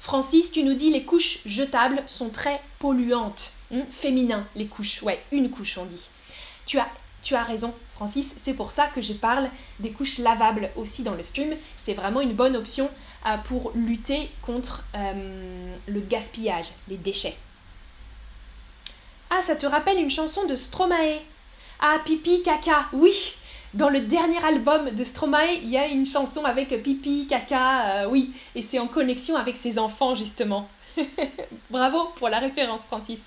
Francis, 0.00 0.52
tu 0.52 0.62
nous 0.62 0.74
dis 0.74 0.90
les 0.90 1.04
couches 1.04 1.38
jetables 1.46 2.02
sont 2.06 2.28
très 2.28 2.60
polluantes. 2.78 3.52
Hmm, 3.70 3.82
féminin, 3.90 4.46
les 4.54 4.66
couches. 4.66 5.02
Ouais, 5.02 5.22
une 5.32 5.50
couche, 5.50 5.78
on 5.78 5.84
dit. 5.84 6.08
Tu 6.64 6.78
as, 6.78 6.88
tu 7.22 7.34
as 7.34 7.42
raison, 7.42 7.74
Francis. 7.94 8.34
C'est 8.38 8.54
pour 8.54 8.70
ça 8.70 8.86
que 8.86 9.00
je 9.00 9.12
parle 9.12 9.50
des 9.80 9.90
couches 9.90 10.18
lavables 10.18 10.70
aussi 10.76 11.02
dans 11.02 11.14
le 11.14 11.22
stream. 11.22 11.54
C'est 11.78 11.94
vraiment 11.94 12.20
une 12.20 12.34
bonne 12.34 12.56
option 12.56 12.88
euh, 13.26 13.36
pour 13.38 13.72
lutter 13.74 14.30
contre 14.42 14.84
euh, 14.94 15.76
le 15.88 16.00
gaspillage, 16.00 16.68
les 16.88 16.96
déchets. 16.96 17.36
Ah, 19.30 19.42
ça 19.42 19.56
te 19.56 19.66
rappelle 19.66 19.98
une 19.98 20.10
chanson 20.10 20.44
de 20.46 20.54
Stromae. 20.54 21.18
Ah, 21.80 21.98
Pipi 22.04 22.42
Caca, 22.42 22.86
oui. 22.92 23.34
Dans 23.76 23.90
le 23.90 24.00
dernier 24.00 24.42
album 24.42 24.88
de 24.88 25.04
Stromae, 25.04 25.52
il 25.62 25.68
y 25.68 25.76
a 25.76 25.86
une 25.86 26.06
chanson 26.06 26.46
avec 26.46 26.82
Pipi 26.82 27.26
Caca, 27.28 28.04
euh, 28.04 28.08
oui. 28.08 28.32
Et 28.54 28.62
c'est 28.62 28.78
en 28.78 28.86
connexion 28.86 29.36
avec 29.36 29.54
ses 29.54 29.78
enfants, 29.78 30.14
justement. 30.14 30.66
Bravo 31.70 32.10
pour 32.16 32.30
la 32.30 32.38
référence, 32.38 32.84
Francis. 32.84 33.26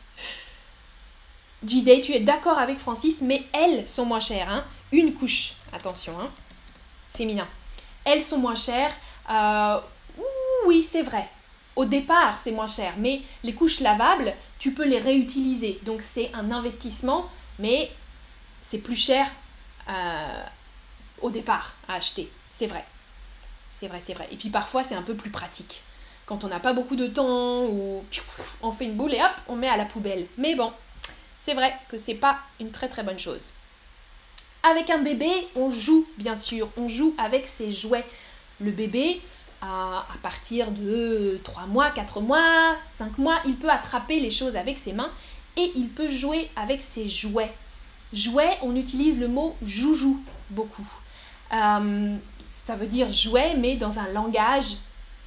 G-Day, 1.63 2.01
tu 2.01 2.13
es 2.13 2.19
d'accord 2.19 2.57
avec 2.57 2.79
Francis, 2.79 3.21
mais 3.21 3.43
elles 3.53 3.87
sont 3.87 4.05
moins 4.05 4.19
chères. 4.19 4.49
Hein. 4.49 4.63
Une 4.91 5.13
couche, 5.13 5.53
attention, 5.71 6.19
hein. 6.19 6.25
féminin. 7.15 7.47
Elles 8.03 8.23
sont 8.23 8.39
moins 8.39 8.55
chères. 8.55 8.93
Euh, 9.29 9.79
oui, 10.65 10.81
c'est 10.81 11.03
vrai. 11.03 11.27
Au 11.75 11.85
départ, 11.85 12.39
c'est 12.43 12.51
moins 12.51 12.65
cher, 12.65 12.93
mais 12.97 13.21
les 13.43 13.53
couches 13.53 13.81
lavables, 13.81 14.33
tu 14.57 14.73
peux 14.73 14.87
les 14.87 14.97
réutiliser. 14.97 15.79
Donc 15.83 16.01
c'est 16.01 16.31
un 16.33 16.49
investissement, 16.49 17.29
mais 17.59 17.91
c'est 18.63 18.79
plus 18.79 18.95
cher 18.95 19.27
euh, 19.89 20.43
au 21.21 21.29
départ 21.29 21.73
à 21.87 21.95
acheter. 21.95 22.31
C'est 22.49 22.67
vrai. 22.67 22.85
C'est 23.71 23.87
vrai, 23.87 24.01
c'est 24.03 24.13
vrai. 24.13 24.27
Et 24.31 24.35
puis 24.35 24.49
parfois, 24.49 24.83
c'est 24.83 24.95
un 24.95 25.01
peu 25.01 25.15
plus 25.15 25.29
pratique. 25.29 25.83
Quand 26.25 26.43
on 26.43 26.47
n'a 26.47 26.59
pas 26.59 26.73
beaucoup 26.73 26.95
de 26.95 27.07
temps, 27.07 27.63
ou 27.63 28.03
on 28.61 28.71
fait 28.71 28.85
une 28.85 28.95
boule 28.95 29.13
et 29.13 29.21
hop, 29.21 29.31
on 29.47 29.55
met 29.55 29.69
à 29.69 29.77
la 29.77 29.85
poubelle. 29.85 30.27
Mais 30.37 30.55
bon, 30.55 30.71
c'est 31.39 31.53
vrai 31.53 31.73
que 31.89 31.97
c'est 31.97 32.15
pas 32.15 32.39
une 32.59 32.71
très 32.71 32.89
très 32.89 33.03
bonne 33.03 33.17
chose. 33.17 33.53
Avec 34.63 34.89
un 34.89 34.99
bébé, 34.99 35.31
on 35.55 35.69
joue, 35.69 36.05
bien 36.17 36.35
sûr. 36.35 36.69
On 36.77 36.87
joue 36.87 37.15
avec 37.17 37.47
ses 37.47 37.71
jouets. 37.71 38.05
Le 38.59 38.71
bébé, 38.71 39.21
à, 39.61 40.05
partir 40.21 40.71
de 40.71 41.39
3 41.43 41.65
mois, 41.65 41.89
4 41.91 42.21
mois, 42.21 42.75
5 42.89 43.17
mois, 43.17 43.39
il 43.45 43.55
peut 43.55 43.69
attraper 43.69 44.19
les 44.19 44.29
choses 44.29 44.55
avec 44.55 44.77
ses 44.77 44.93
mains 44.93 45.11
et 45.57 45.71
il 45.75 45.89
peut 45.89 46.07
jouer 46.07 46.49
avec 46.55 46.81
ses 46.81 47.07
jouets. 47.07 47.53
Jouet, 48.11 48.57
on 48.61 48.75
utilise 48.75 49.19
le 49.19 49.27
mot 49.27 49.55
joujou 49.61 50.23
beaucoup. 50.49 50.87
Euh, 51.53 52.15
ça 52.39 52.75
veut 52.75 52.87
dire 52.87 53.11
jouet, 53.11 53.55
mais 53.55 53.75
dans 53.75 53.99
un 53.99 54.07
langage 54.09 54.75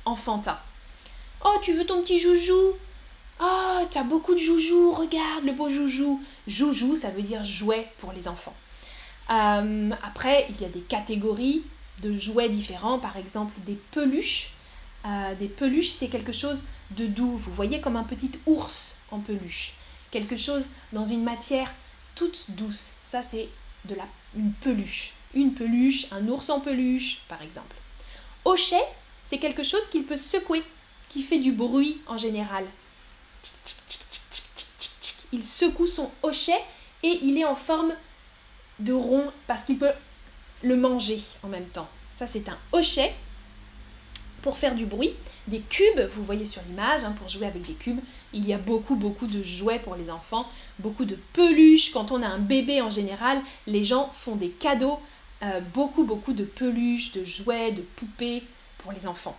enfantin. 0.05 0.59
Oh, 1.45 1.57
tu 1.63 1.73
veux 1.73 1.85
ton 1.85 2.03
petit 2.03 2.19
joujou? 2.19 2.77
Oh, 3.41 3.79
tu 3.91 3.99
as 3.99 4.05
beaucoup 4.05 4.35
de 4.35 4.39
joujou, 4.39 4.93
regarde 4.93 5.45
le 5.45 5.53
beau 5.53 5.69
joujou. 5.69 6.23
Joujou, 6.47 6.97
ça 6.97 7.11
veut 7.11 7.23
dire 7.23 7.45
jouet 7.45 7.89
pour 7.99 8.13
les 8.13 8.29
enfants. 8.29 8.55
Euh, 9.31 9.91
après, 10.03 10.47
il 10.51 10.61
y 10.61 10.65
a 10.65 10.69
des 10.69 10.81
catégories 10.81 11.63
de 12.03 12.17
jouets 12.19 12.49
différents, 12.49 12.99
par 12.99 13.17
exemple 13.17 13.55
des 13.67 13.79
peluches. 13.91 14.51
Euh, 15.05 15.35
des 15.35 15.49
peluches, 15.49 15.91
c'est 15.91 16.09
quelque 16.09 16.33
chose 16.33 16.63
de 16.91 17.07
doux. 17.07 17.37
Vous 17.37 17.53
voyez 17.53 17.81
comme 17.81 17.97
un 17.97 18.05
petit 18.05 18.31
ours 18.47 18.99
en 19.11 19.19
peluche. 19.19 19.75
Quelque 20.11 20.37
chose 20.37 20.67
dans 20.93 21.05
une 21.05 21.25
matière 21.25 21.73
toute 22.15 22.47
douce. 22.49 22.93
Ça, 23.03 23.23
c'est 23.23 23.49
de 23.85 23.95
la 23.95 24.07
une 24.37 24.53
peluche. 24.53 25.13
Une 25.35 25.55
peluche, 25.55 26.07
un 26.13 26.27
ours 26.29 26.51
en 26.51 26.61
peluche, 26.61 27.21
par 27.29 27.43
exemple. 27.43 27.75
Hochet, 28.45 28.85
c'est 29.23 29.39
quelque 29.39 29.63
chose 29.63 29.89
qu'il 29.91 30.05
peut 30.05 30.17
secouer, 30.17 30.63
qui 31.09 31.23
fait 31.23 31.39
du 31.39 31.53
bruit 31.53 32.01
en 32.07 32.19
général. 32.19 32.65
Il 35.33 35.43
secoue 35.43 35.87
son 35.87 36.11
hochet 36.23 36.61
et 37.03 37.19
il 37.23 37.39
est 37.39 37.45
en 37.45 37.55
forme 37.55 37.95
de 38.79 38.93
rond 38.93 39.33
parce 39.47 39.65
qu'il 39.65 39.79
peut 39.79 39.93
le 40.63 40.77
manger 40.77 41.21
en 41.43 41.49
même 41.49 41.67
temps. 41.67 41.89
Ça, 42.13 42.27
c'est 42.27 42.49
un 42.49 42.59
hochet. 42.73 43.15
pour 44.43 44.59
faire 44.59 44.75
du 44.75 44.87
bruit, 44.87 45.15
des 45.47 45.61
cubes, 45.61 46.01
vous 46.17 46.25
voyez 46.25 46.45
sur 46.45 46.63
l'image, 46.63 47.05
hein, 47.05 47.13
pour 47.13 47.29
jouer 47.29 47.47
avec 47.47 47.63
des 47.63 47.75
cubes. 47.75 48.01
Il 48.33 48.47
y 48.47 48.53
a 48.55 48.59
beaucoup, 48.59 48.97
beaucoup 48.97 49.27
de 49.27 49.43
jouets 49.43 49.79
pour 49.79 49.95
les 49.95 50.11
enfants, 50.11 50.49
beaucoup 50.79 51.05
de 51.05 51.19
peluches. 51.33 51.93
Quand 51.93 52.13
on 52.13 52.23
a 52.23 52.27
un 52.27 52.39
bébé 52.39 52.81
en 52.81 52.91
général, 52.91 53.41
les 53.67 53.85
gens 53.85 54.11
font 54.15 54.37
des 54.37 54.49
cadeaux, 54.49 54.99
euh, 55.43 55.61
beaucoup, 55.75 56.05
beaucoup 56.05 56.33
de 56.33 56.45
peluches, 56.45 57.13
de 57.13 57.25
jouets, 57.25 57.73
de 57.73 57.83
poupées 57.83 58.43
pour 58.79 58.93
les 58.93 59.07
enfants. 59.07 59.37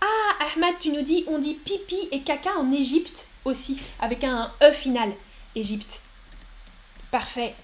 Ah, 0.00 0.46
Ahmad, 0.54 0.74
tu 0.80 0.90
nous 0.90 1.02
dis, 1.02 1.24
on 1.28 1.38
dit 1.38 1.54
pipi 1.54 2.08
et 2.10 2.22
caca 2.22 2.56
en 2.58 2.72
Égypte 2.72 3.28
aussi, 3.44 3.80
avec 4.00 4.24
un 4.24 4.50
E 4.62 4.72
final, 4.72 5.12
Égypte. 5.54 6.00
Parfait. 7.10 7.54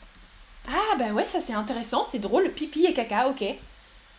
Ah, 0.68 0.96
bah 0.98 1.12
ouais, 1.12 1.24
ça 1.24 1.40
c'est 1.40 1.54
intéressant, 1.54 2.04
c'est 2.06 2.18
drôle, 2.18 2.50
pipi 2.52 2.84
et 2.84 2.92
caca, 2.92 3.28
ok. 3.28 3.44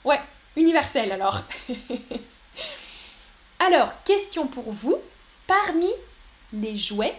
Ouais, 0.03 0.19
universel 0.55 1.11
alors. 1.11 1.43
alors, 3.59 3.93
question 4.03 4.47
pour 4.47 4.71
vous. 4.71 4.97
Parmi 5.49 5.89
les 6.53 6.77
jouets, 6.77 7.17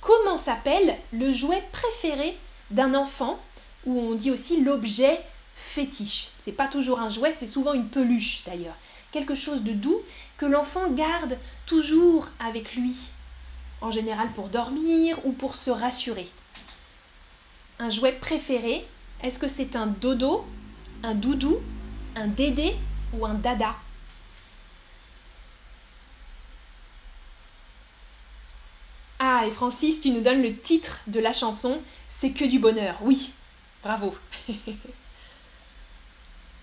comment 0.00 0.36
s'appelle 0.36 0.96
le 1.12 1.32
jouet 1.32 1.64
préféré 1.72 2.38
d'un 2.70 2.94
enfant 2.94 3.40
ou 3.86 3.98
on 3.98 4.14
dit 4.14 4.30
aussi 4.30 4.62
l'objet 4.62 5.20
fétiche? 5.56 6.28
C'est 6.38 6.52
pas 6.52 6.68
toujours 6.68 7.00
un 7.00 7.08
jouet, 7.08 7.32
c'est 7.32 7.48
souvent 7.48 7.72
une 7.72 7.88
peluche 7.88 8.44
d'ailleurs. 8.46 8.76
Quelque 9.10 9.34
chose 9.34 9.64
de 9.64 9.72
doux 9.72 10.00
que 10.38 10.46
l'enfant 10.46 10.88
garde 10.90 11.36
toujours 11.66 12.28
avec 12.38 12.76
lui, 12.76 12.94
en 13.80 13.90
général 13.90 14.30
pour 14.30 14.46
dormir 14.46 15.18
ou 15.24 15.32
pour 15.32 15.56
se 15.56 15.72
rassurer. 15.72 16.28
Un 17.80 17.90
jouet 17.90 18.12
préféré, 18.12 18.86
est-ce 19.24 19.40
que 19.40 19.48
c'est 19.48 19.74
un 19.74 19.88
dodo, 19.88 20.46
un 21.02 21.14
doudou, 21.16 21.58
un 22.14 22.28
dédé 22.28 22.76
ou 23.12 23.26
un 23.26 23.34
dada? 23.34 23.74
Ah, 29.40 29.46
et 29.46 29.50
Francis, 29.50 30.02
tu 30.02 30.10
nous 30.10 30.20
donnes 30.20 30.42
le 30.42 30.54
titre 30.54 31.00
de 31.06 31.18
la 31.18 31.32
chanson, 31.32 31.80
C'est 32.08 32.32
que 32.32 32.44
du 32.44 32.58
bonheur. 32.58 32.98
Oui, 33.00 33.32
bravo. 33.82 34.14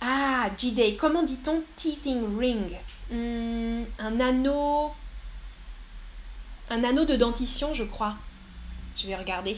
ah, 0.02 0.48
G-Day, 0.56 0.96
comment 0.96 1.24
dit-on 1.24 1.64
teething 1.76 2.38
ring? 2.38 2.76
Hmm, 3.10 3.84
Un 3.98 4.20
anneau. 4.20 4.92
Un 6.70 6.84
anneau 6.84 7.06
de 7.06 7.16
dentition, 7.16 7.74
je 7.74 7.84
crois. 7.84 8.16
Je 8.96 9.08
vais 9.08 9.16
regarder. 9.16 9.58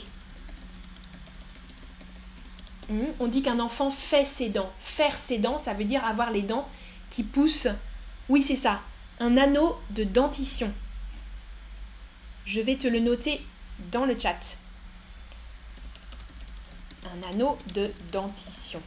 Hmm, 2.88 3.08
on 3.20 3.28
dit 3.28 3.42
qu'un 3.42 3.60
enfant 3.60 3.92
fait 3.92 4.24
ses 4.24 4.48
dents. 4.48 4.72
Faire 4.80 5.18
ses 5.18 5.40
dents, 5.40 5.58
ça 5.58 5.74
veut 5.74 5.84
dire 5.84 6.06
avoir 6.06 6.32
les 6.32 6.44
dents 6.44 6.70
qui 7.10 7.24
poussent. 7.24 7.68
Oui, 8.30 8.42
c'est 8.42 8.56
ça. 8.56 8.80
Un 9.20 9.36
anneau 9.36 9.78
de 9.90 10.06
dentition. 10.06 10.74
Je 12.50 12.62
vais 12.62 12.78
te 12.78 12.88
le 12.88 13.00
noter 13.00 13.46
dans 13.92 14.06
le 14.06 14.18
chat. 14.18 14.40
Un 17.06 17.30
anneau 17.30 17.60
de 17.76 17.92
dentition. 18.12 18.82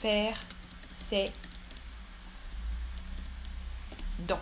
Faire 0.00 0.38
ses 0.86 1.32
dents. 4.20 4.38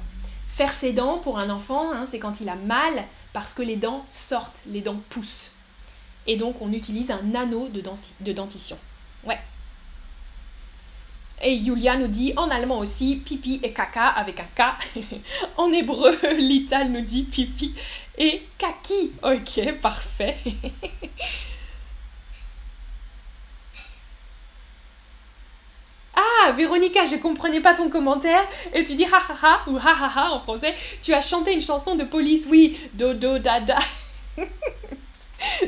Faire 0.47 0.75
ses 0.75 0.93
dents 0.93 1.17
pour 1.21 1.39
un 1.39 1.49
enfant, 1.49 1.91
hein, 1.91 2.05
c'est 2.05 2.19
quand 2.19 2.43
il 2.43 2.51
a 2.51 2.57
mal 2.57 3.05
parce 3.33 3.55
que 3.55 3.63
les 3.63 3.77
dents 3.77 4.05
sortent, 4.11 4.61
les 4.67 4.83
dents 4.83 5.01
poussent. 5.09 5.53
Et 6.27 6.37
donc 6.37 6.61
on 6.61 6.71
utilise 6.75 7.11
un 7.11 7.35
anneau 7.35 7.71
de, 7.71 7.83
de 8.21 8.33
dentition. 8.33 8.77
Ouais. 9.25 9.41
Et 11.43 11.59
Julia 11.63 11.97
nous 11.97 12.07
dit 12.09 12.33
en 12.37 12.49
allemand 12.51 12.79
aussi 12.79 13.17
pipi 13.17 13.61
et 13.63 13.73
caca 13.73 14.09
avec 14.09 14.41
un 14.41 14.47
K. 14.57 14.63
en 15.57 15.71
hébreu, 15.71 16.17
Lital 16.39 16.91
nous 16.91 17.03
dit 17.03 17.25
pipi 17.25 17.75
et 18.17 18.43
kaki. 18.57 19.13
Ok, 19.23 19.73
parfait. 19.83 20.37
ah, 26.15 26.53
Véronica, 26.53 27.05
je 27.05 27.17
comprenais 27.17 27.61
pas 27.61 27.75
ton 27.75 27.91
commentaire. 27.91 28.49
Et 28.73 28.85
tu 28.85 28.95
dis 28.95 29.05
ha 29.05 29.21
ou 29.67 29.77
ha 29.77 30.33
en 30.33 30.41
français. 30.41 30.75
Tu 31.03 31.13
as 31.13 31.21
chanté 31.21 31.53
une 31.53 31.61
chanson 31.61 31.97
de 31.97 32.05
police, 32.05 32.47
oui. 32.49 32.79
Dodo 32.95 33.39
dada. 33.39 33.77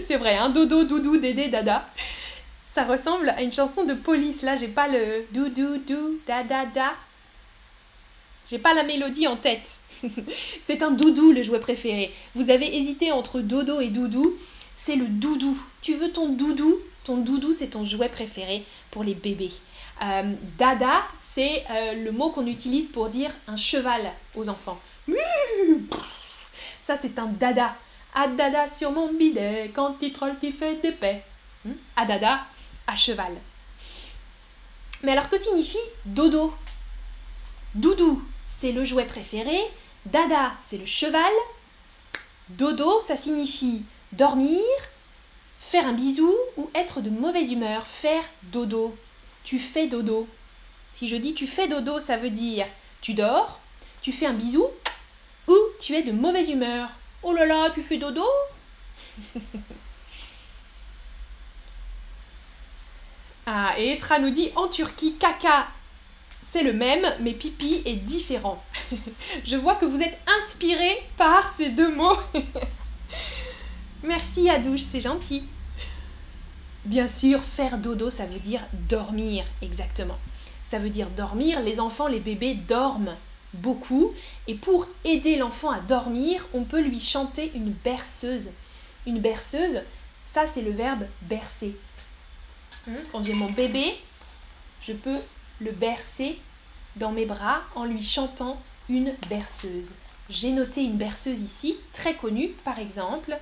C'est 0.06 0.16
vrai, 0.16 0.36
hein, 0.36 0.48
dodo, 0.48 0.84
doudou, 0.84 1.18
dédé, 1.18 1.48
dada 1.48 1.84
ça 2.78 2.84
ressemble 2.84 3.30
à 3.30 3.42
une 3.42 3.50
chanson 3.50 3.84
de 3.84 3.92
police. 3.92 4.42
Là, 4.42 4.54
j'ai 4.54 4.68
pas 4.68 4.86
le 4.86 5.26
dou 5.32 5.48
dou 5.48 5.78
dou 5.78 6.20
da. 6.28 6.94
J'ai 8.48 8.58
pas 8.58 8.72
la 8.72 8.84
mélodie 8.84 9.26
en 9.26 9.36
tête. 9.36 9.78
c'est 10.60 10.80
un 10.80 10.92
doudou 10.92 11.32
le 11.32 11.42
jouet 11.42 11.58
préféré. 11.58 12.14
Vous 12.36 12.50
avez 12.50 12.76
hésité 12.76 13.10
entre 13.10 13.40
dodo 13.40 13.80
et 13.80 13.88
doudou. 13.88 14.32
C'est 14.76 14.94
le 14.94 15.06
doudou. 15.06 15.60
Tu 15.82 15.94
veux 15.94 16.12
ton 16.12 16.28
doudou? 16.28 16.78
Ton 17.02 17.16
doudou, 17.16 17.52
c'est 17.52 17.70
ton 17.70 17.82
jouet 17.82 18.08
préféré 18.08 18.64
pour 18.92 19.02
les 19.02 19.14
bébés. 19.14 19.50
Euh, 20.00 20.32
dada, 20.56 21.02
c'est 21.16 21.64
euh, 21.72 22.04
le 22.04 22.12
mot 22.12 22.30
qu'on 22.30 22.46
utilise 22.46 22.86
pour 22.86 23.08
dire 23.08 23.32
un 23.48 23.56
cheval 23.56 24.02
aux 24.36 24.48
enfants. 24.48 24.78
Ça, 26.80 26.96
c'est 26.96 27.18
un 27.18 27.26
dada. 27.26 27.74
Ah 28.14 28.28
dada 28.28 28.68
sur 28.68 28.92
mon 28.92 29.12
bidet, 29.12 29.72
quand 29.74 29.96
il 30.00 30.12
troll, 30.12 30.36
il 30.44 30.52
fait 30.52 30.76
des 30.76 30.92
paix. 30.92 31.24
Hmm? 31.64 31.72
Ah 31.96 32.06
dada, 32.06 32.40
à 32.88 32.96
cheval. 32.96 33.32
Mais 35.04 35.12
alors 35.12 35.28
que 35.28 35.36
signifie 35.36 35.78
dodo? 36.04 36.52
Doudou, 37.76 38.26
c'est 38.48 38.72
le 38.72 38.82
jouet 38.82 39.04
préféré. 39.04 39.60
Dada, 40.06 40.52
c'est 40.58 40.78
le 40.78 40.86
cheval. 40.86 41.32
Dodo, 42.48 43.00
ça 43.00 43.16
signifie 43.16 43.84
dormir, 44.12 44.64
faire 45.60 45.86
un 45.86 45.92
bisou 45.92 46.34
ou 46.56 46.68
être 46.74 47.00
de 47.00 47.10
mauvaise 47.10 47.52
humeur. 47.52 47.86
Faire 47.86 48.24
dodo. 48.44 48.96
Tu 49.44 49.58
fais 49.58 49.86
dodo. 49.86 50.26
Si 50.94 51.06
je 51.06 51.16
dis 51.16 51.34
tu 51.34 51.46
fais 51.46 51.68
dodo, 51.68 52.00
ça 52.00 52.16
veut 52.16 52.30
dire 52.30 52.66
tu 53.00 53.14
dors, 53.14 53.60
tu 54.02 54.12
fais 54.12 54.26
un 54.26 54.32
bisou 54.32 54.66
ou 55.46 55.56
tu 55.78 55.94
es 55.94 56.02
de 56.02 56.10
mauvaise 56.12 56.48
humeur. 56.48 56.88
Oh 57.22 57.32
là 57.32 57.46
là, 57.46 57.70
tu 57.70 57.82
fais 57.82 57.98
dodo? 57.98 58.24
Ah, 63.50 63.72
et 63.78 63.92
Esra 63.92 64.18
nous 64.18 64.28
dit 64.28 64.50
en 64.56 64.68
Turquie, 64.68 65.14
caca, 65.14 65.68
c'est 66.42 66.62
le 66.62 66.74
même, 66.74 67.06
mais 67.20 67.32
pipi 67.32 67.80
est 67.86 67.94
différent. 67.94 68.62
Je 69.44 69.56
vois 69.56 69.76
que 69.76 69.86
vous 69.86 70.02
êtes 70.02 70.18
inspiré 70.38 71.02
par 71.16 71.50
ces 71.50 71.70
deux 71.70 71.90
mots. 71.90 72.18
Merci 74.02 74.50
Adouche, 74.50 74.82
c'est 74.82 75.00
gentil. 75.00 75.44
Bien 76.84 77.08
sûr, 77.08 77.42
faire 77.42 77.78
dodo, 77.78 78.10
ça 78.10 78.26
veut 78.26 78.38
dire 78.38 78.60
dormir, 78.90 79.46
exactement. 79.62 80.18
Ça 80.66 80.78
veut 80.78 80.90
dire 80.90 81.08
dormir. 81.08 81.62
Les 81.62 81.80
enfants, 81.80 82.06
les 82.06 82.20
bébés 82.20 82.52
dorment 82.52 83.16
beaucoup. 83.54 84.12
Et 84.46 84.56
pour 84.56 84.88
aider 85.06 85.36
l'enfant 85.36 85.70
à 85.70 85.80
dormir, 85.80 86.46
on 86.52 86.64
peut 86.64 86.82
lui 86.82 87.00
chanter 87.00 87.50
une 87.54 87.70
berceuse. 87.70 88.50
Une 89.06 89.20
berceuse, 89.20 89.80
ça 90.26 90.46
c'est 90.46 90.60
le 90.60 90.72
verbe 90.72 91.06
bercer. 91.22 91.74
Hmm? 92.88 92.96
Quand 93.12 93.22
j'ai 93.22 93.34
mon 93.34 93.50
bébé, 93.50 93.94
je 94.80 94.94
peux 94.94 95.18
le 95.60 95.72
bercer 95.72 96.38
dans 96.96 97.12
mes 97.12 97.26
bras 97.26 97.60
en 97.74 97.84
lui 97.84 98.02
chantant 98.02 98.58
une 98.88 99.12
berceuse. 99.28 99.94
J'ai 100.30 100.50
noté 100.52 100.82
une 100.82 100.96
berceuse 100.96 101.42
ici, 101.42 101.76
très 101.92 102.14
connue, 102.14 102.48
par 102.64 102.78
exemple. 102.78 103.36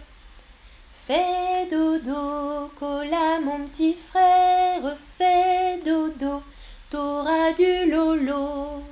Fais 0.91 1.69
dodo, 1.71 2.69
cola 2.77 3.39
mon 3.41 3.67
petit 3.69 3.95
frère, 3.95 4.97
fais 5.17 5.79
dodo, 5.85 6.43
t'auras 6.91 7.53
du 7.53 7.89
lolo. 7.89 8.83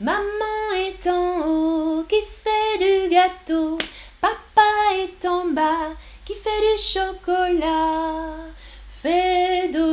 Maman 0.00 0.74
est 0.76 1.06
en 1.06 1.46
haut, 1.46 2.04
qui 2.06 2.20
fait 2.20 2.78
du 2.78 3.08
gâteau, 3.08 3.78
papa 4.20 4.62
est 4.94 5.24
en 5.24 5.46
bas, 5.46 5.88
qui 6.26 6.34
fait 6.34 6.50
du 6.60 6.82
chocolat. 6.82 8.34
Fais 8.90 9.35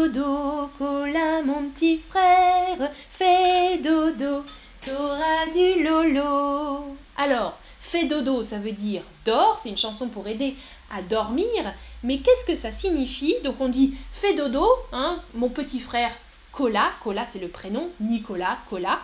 dodo, 0.07 0.69
cola 0.77 1.41
mon 1.43 1.69
petit 1.69 1.97
frère, 1.97 2.91
fais 3.09 3.77
dodo, 3.77 4.43
t'auras 4.85 5.45
du 5.53 5.81
lolo. 5.81 6.97
Alors, 7.15 7.57
fais 7.79 8.05
dodo, 8.05 8.43
ça 8.43 8.57
veut 8.59 8.73
dire 8.73 9.03
dors, 9.23 9.57
c'est 9.61 9.69
une 9.69 9.77
chanson 9.77 10.09
pour 10.09 10.27
aider 10.27 10.55
à 10.91 11.01
dormir, 11.01 11.73
mais 12.03 12.19
qu'est-ce 12.19 12.45
que 12.45 12.55
ça 12.55 12.71
signifie? 12.71 13.35
Donc 13.43 13.61
on 13.61 13.69
dit 13.69 13.93
fais 14.11 14.33
dodo, 14.33 14.65
hein, 14.91 15.21
mon 15.35 15.49
petit 15.49 15.79
frère 15.79 16.11
Cola, 16.51 16.91
Cola 17.01 17.25
c'est 17.25 17.39
le 17.39 17.47
prénom, 17.47 17.89
Nicolas, 18.01 18.57
Cola. 18.69 18.99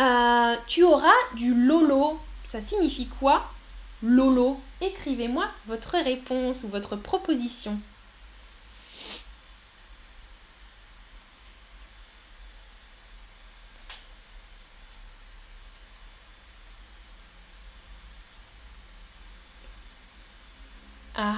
Euh, 0.00 0.56
tu 0.66 0.82
auras 0.82 1.10
du 1.36 1.54
lolo. 1.54 2.18
Ça 2.46 2.60
signifie 2.60 3.06
quoi? 3.06 3.44
Lolo. 4.02 4.58
Écrivez-moi 4.80 5.46
votre 5.66 5.96
réponse 5.98 6.64
ou 6.64 6.68
votre 6.68 6.96
proposition. 6.96 7.78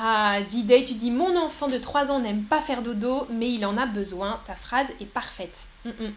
Ah, 0.07 0.41
J-Day, 0.47 0.85
tu 0.85 0.93
dis 0.93 1.11
Mon 1.11 1.35
enfant 1.35 1.67
de 1.67 1.79
3 1.79 2.11
ans 2.11 2.19
n'aime 2.19 2.43
pas 2.43 2.61
faire 2.61 2.83
dodo, 2.83 3.27
mais 3.31 3.51
il 3.51 3.65
en 3.65 3.79
a 3.79 3.87
besoin. 3.87 4.39
Ta 4.45 4.55
phrase 4.55 4.89
est 5.01 5.07
parfaite. 5.07 5.65
Mm, 5.87 5.89
mm. 5.99 6.13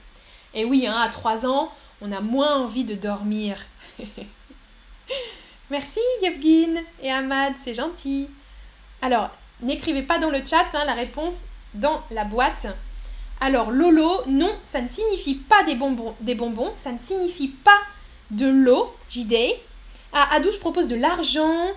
Et 0.56 0.66
oui, 0.66 0.86
hein, 0.86 1.00
à 1.00 1.08
3 1.08 1.46
ans, 1.48 1.72
on 2.02 2.12
a 2.12 2.20
moins 2.20 2.58
envie 2.58 2.84
de 2.84 2.96
dormir. 2.96 3.66
Merci 5.70 6.02
Yevgin 6.22 6.82
et 7.02 7.10
Ahmad, 7.10 7.54
c'est 7.64 7.74
gentil. 7.74 8.28
Alors, 9.02 9.30
n'écrivez 9.62 10.04
pas 10.04 10.20
dans 10.20 10.32
le 10.32 10.46
chat 10.46 10.68
hein, 10.74 10.84
la 10.84 10.94
réponse 10.94 11.44
dans 11.74 12.04
la 12.12 12.26
boîte. 12.26 12.68
Alors, 13.40 13.72
Lolo, 13.72 14.22
non, 14.28 14.54
ça 14.64 14.82
ne 14.82 14.90
signifie 14.90 15.36
pas 15.36 15.64
des 15.64 15.76
bonbons, 15.76 16.14
des 16.20 16.36
bonbons 16.36 16.74
ça 16.76 16.92
ne 16.92 17.00
signifie 17.00 17.56
pas 17.64 17.80
de 18.32 18.48
l'eau, 18.48 18.94
J-Day. 19.10 19.62
Ah, 20.12 20.28
Adou, 20.34 20.52
je 20.52 20.58
propose 20.58 20.90
de 20.90 20.98
l'argent. 20.98 21.72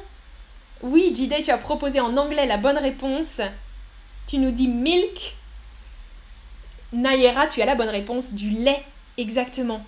Oui, 0.83 1.13
J-Day, 1.15 1.43
tu 1.43 1.51
as 1.51 1.59
proposé 1.59 2.01
en 2.01 2.17
anglais 2.17 2.47
la 2.47 2.57
bonne 2.57 2.79
réponse. 2.79 3.41
Tu 4.27 4.39
nous 4.39 4.51
dis 4.51 4.69
milk. 4.69 5.35
Nayera, 6.93 7.47
tu 7.47 7.61
as 7.63 7.67
la 7.67 7.75
bonne 7.75 7.89
réponse, 7.89 8.33
du 8.33 8.51
lait, 8.51 8.83
exactement. 9.17 9.85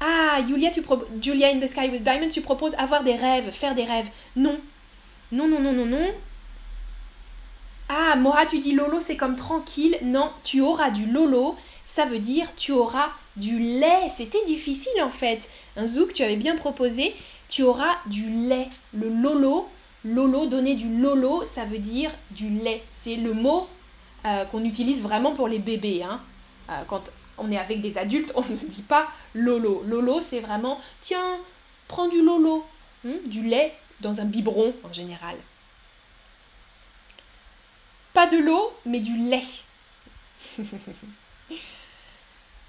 Ah, 0.00 0.38
Julia, 0.46 0.70
tu 0.70 0.82
Julia 1.20 1.48
in 1.48 1.60
the 1.60 1.66
Sky 1.66 1.88
with 1.88 2.02
Diamond, 2.02 2.28
tu 2.28 2.40
proposes 2.40 2.74
avoir 2.78 3.02
des 3.02 3.14
rêves, 3.14 3.50
faire 3.50 3.74
des 3.74 3.84
rêves. 3.84 4.08
Non. 4.36 4.58
Non, 5.32 5.48
non, 5.48 5.60
non, 5.60 5.72
non, 5.72 5.86
non. 5.86 6.12
Ah, 7.88 8.16
Mora, 8.16 8.46
tu 8.46 8.60
dis 8.60 8.72
Lolo, 8.72 9.00
c'est 9.00 9.16
comme 9.16 9.36
tranquille. 9.36 9.96
Non, 10.02 10.30
tu 10.44 10.60
auras 10.60 10.90
du 10.90 11.06
Lolo, 11.06 11.56
ça 11.84 12.04
veut 12.04 12.20
dire 12.20 12.46
tu 12.56 12.72
auras 12.72 13.08
du 13.36 13.58
lait. 13.58 14.08
C'était 14.16 14.44
difficile 14.44 15.02
en 15.02 15.10
fait. 15.10 15.50
Un 15.76 15.86
zouk, 15.86 16.12
tu 16.12 16.22
avais 16.22 16.36
bien 16.36 16.56
proposé. 16.56 17.14
Tu 17.48 17.62
auras 17.62 17.96
du 18.06 18.30
lait. 18.30 18.68
Le 18.94 19.08
Lolo, 19.08 19.68
Lolo, 20.04 20.46
donner 20.46 20.74
du 20.74 20.98
Lolo, 20.98 21.44
ça 21.46 21.64
veut 21.64 21.78
dire 21.78 22.10
du 22.30 22.48
lait. 22.48 22.82
C'est 22.92 23.16
le 23.16 23.34
mot 23.34 23.68
euh, 24.24 24.44
qu'on 24.46 24.64
utilise 24.64 25.02
vraiment 25.02 25.32
pour 25.32 25.48
les 25.48 25.58
bébés. 25.58 26.02
Hein. 26.02 26.20
Euh, 26.70 26.82
quand 26.88 27.10
on 27.38 27.50
est 27.50 27.58
avec 27.58 27.80
des 27.80 27.98
adultes, 27.98 28.32
on 28.36 28.42
ne 28.42 28.68
dit 28.68 28.82
pas 28.82 29.08
Lolo. 29.34 29.82
Lolo, 29.86 30.20
c'est 30.22 30.40
vraiment 30.40 30.80
tiens, 31.02 31.38
prends 31.88 32.08
du 32.08 32.22
Lolo. 32.22 32.64
Hmm, 33.04 33.16
du 33.26 33.42
lait 33.48 33.74
dans 34.00 34.20
un 34.20 34.26
biberon 34.26 34.74
en 34.84 34.92
général. 34.92 35.36
Pas 38.12 38.26
de 38.26 38.38
l'eau, 38.38 38.72
mais 38.84 39.00
du 39.00 39.16
lait. 39.16 39.42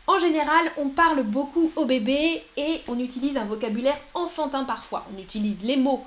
en 0.08 0.20
général, 0.20 0.72
on 0.78 0.90
parle 0.90 1.24
beaucoup 1.24 1.72
au 1.76 1.86
bébé 1.86 2.44
et 2.56 2.82
on 2.88 3.00
utilise 3.00 3.38
un 3.38 3.46
vocabulaire 3.46 4.00
enfantin 4.14 4.64
parfois. 4.64 5.06
On 5.14 5.20
utilise 5.20 5.64
les 5.64 5.78
mots 5.78 6.06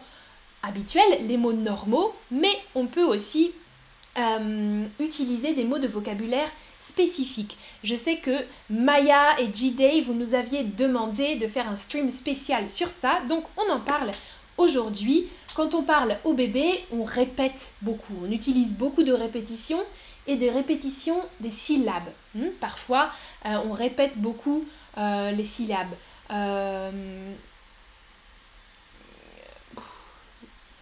habituels, 0.66 1.26
les 1.26 1.36
mots 1.36 1.52
normaux, 1.52 2.14
mais 2.30 2.56
on 2.74 2.86
peut 2.86 3.04
aussi 3.04 3.52
euh, 4.18 4.84
utiliser 5.00 5.54
des 5.54 5.64
mots 5.64 5.78
de 5.78 5.88
vocabulaire 5.88 6.48
spécifiques. 6.80 7.56
Je 7.82 7.94
sais 7.94 8.16
que 8.16 8.44
Maya 8.70 9.40
et 9.40 9.52
G-Day, 9.52 10.02
vous 10.02 10.14
nous 10.14 10.34
aviez 10.34 10.64
demandé 10.64 11.36
de 11.36 11.46
faire 11.46 11.68
un 11.68 11.76
stream 11.76 12.10
spécial 12.10 12.70
sur 12.70 12.90
ça, 12.90 13.20
donc 13.28 13.44
on 13.56 13.70
en 13.70 13.80
parle 13.80 14.10
aujourd'hui. 14.58 15.26
Quand 15.54 15.74
on 15.74 15.82
parle 15.82 16.16
au 16.24 16.32
bébé, 16.32 16.84
on 16.92 17.04
répète 17.04 17.72
beaucoup, 17.80 18.14
on 18.24 18.30
utilise 18.30 18.72
beaucoup 18.72 19.02
de 19.02 19.12
répétitions 19.12 19.82
et 20.26 20.36
des 20.36 20.50
répétitions 20.50 21.20
des 21.40 21.50
syllabes. 21.50 22.10
Hmm? 22.34 22.48
Parfois, 22.60 23.10
euh, 23.46 23.58
on 23.66 23.72
répète 23.72 24.18
beaucoup 24.18 24.64
euh, 24.98 25.30
les 25.30 25.44
syllabes. 25.44 25.94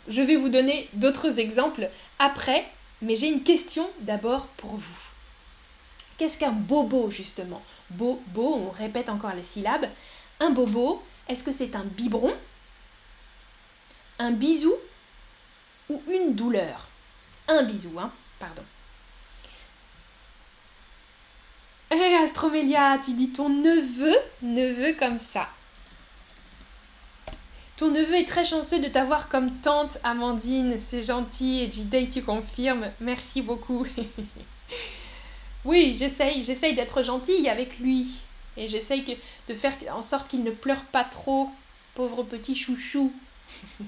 Je 0.08 0.22
vais 0.22 0.36
vous 0.36 0.48
donner 0.48 0.88
d'autres 0.94 1.38
exemples 1.38 1.88
après, 2.18 2.66
mais 3.00 3.16
j'ai 3.16 3.28
une 3.28 3.42
question 3.42 3.88
d'abord 4.00 4.46
pour 4.56 4.70
vous. 4.70 5.02
Qu'est-ce 6.18 6.38
qu'un 6.38 6.52
bobo 6.52 7.10
justement? 7.10 7.62
Bobo, 7.90 8.54
on 8.54 8.70
répète 8.70 9.08
encore 9.08 9.34
les 9.34 9.42
syllabes. 9.42 9.88
Un 10.40 10.50
bobo, 10.50 11.02
est-ce 11.28 11.42
que 11.42 11.52
c'est 11.52 11.76
un 11.76 11.84
biberon? 11.84 12.34
Un 14.18 14.30
bisou 14.30 14.74
ou 15.88 16.02
une 16.08 16.34
douleur? 16.34 16.88
Un 17.48 17.64
bisou, 17.64 17.98
hein, 17.98 18.12
pardon. 18.38 18.62
Hé 21.90 21.98
eh, 22.00 22.14
Astromélia, 22.22 22.98
tu 23.04 23.12
dis 23.12 23.30
ton 23.30 23.50
neveu, 23.50 24.16
neveu 24.40 24.94
comme 24.94 25.18
ça. 25.18 25.48
Ton 27.82 27.90
neveu 27.90 28.14
est 28.14 28.28
très 28.28 28.44
chanceux 28.44 28.78
de 28.78 28.86
t'avoir 28.86 29.28
comme 29.28 29.50
tante, 29.54 29.98
Amandine. 30.04 30.76
C'est 30.78 31.02
gentil. 31.02 31.68
Et 31.92 32.08
tu 32.08 32.22
confirmes. 32.22 32.92
Merci 33.00 33.42
beaucoup. 33.42 33.84
oui, 35.64 35.96
j'essaye, 35.98 36.44
j'essaye 36.44 36.76
d'être 36.76 37.02
gentille 37.02 37.48
avec 37.48 37.80
lui. 37.80 38.20
Et 38.56 38.68
j'essaye 38.68 39.02
de 39.48 39.54
faire 39.54 39.74
en 39.92 40.00
sorte 40.00 40.28
qu'il 40.28 40.44
ne 40.44 40.52
pleure 40.52 40.84
pas 40.92 41.02
trop. 41.02 41.50
Pauvre 41.96 42.22
petit 42.22 42.54
chouchou. 42.54 43.12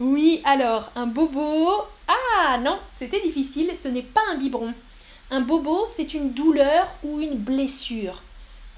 Oui, 0.00 0.40
alors, 0.44 0.90
un 0.94 1.06
bobo. 1.06 1.70
Ah 2.08 2.56
non, 2.56 2.78
c'était 2.90 3.20
difficile, 3.20 3.76
ce 3.76 3.88
n'est 3.88 4.00
pas 4.00 4.22
un 4.30 4.36
biberon. 4.36 4.72
Un 5.30 5.40
bobo, 5.40 5.86
c'est 5.90 6.14
une 6.14 6.32
douleur 6.32 6.90
ou 7.02 7.20
une 7.20 7.36
blessure. 7.36 8.22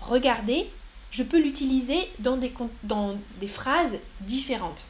Regardez, 0.01 0.69
je 1.11 1.23
peux 1.23 1.39
l'utiliser 1.39 2.11
dans 2.19 2.37
des, 2.37 2.53
phrases 3.47 3.99
différentes. 4.21 4.87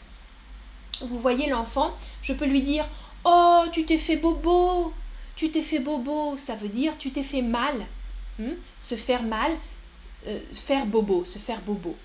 Vous 1.01 1.21
voyez 1.21 1.49
l'enfant, 1.49 1.95
je 2.23 2.33
peux 2.33 2.47
lui 2.47 2.61
dire 2.61 2.87
Oh, 3.25 3.65
tu 3.73 3.85
t'es 3.85 3.99
fait 3.99 4.17
bobo 4.17 4.93
Tu 5.37 5.51
t'es 5.51 5.63
fait 5.63 5.79
bobo, 5.79 6.37
ça 6.37 6.55
veut 6.57 6.69
dire 6.69 6.95
tu 6.99 7.11
t'es 7.11 7.23
fait 7.23 7.43
mal. 7.43 7.87
Hmm? 8.39 8.55
Se 8.81 8.97
faire 8.97 9.23
mal, 9.23 9.53
euh, 10.27 10.41
faire 10.53 10.87
bobo, 10.87 11.25
se 11.25 11.39
faire 11.39 11.61
bobo. 11.61 11.97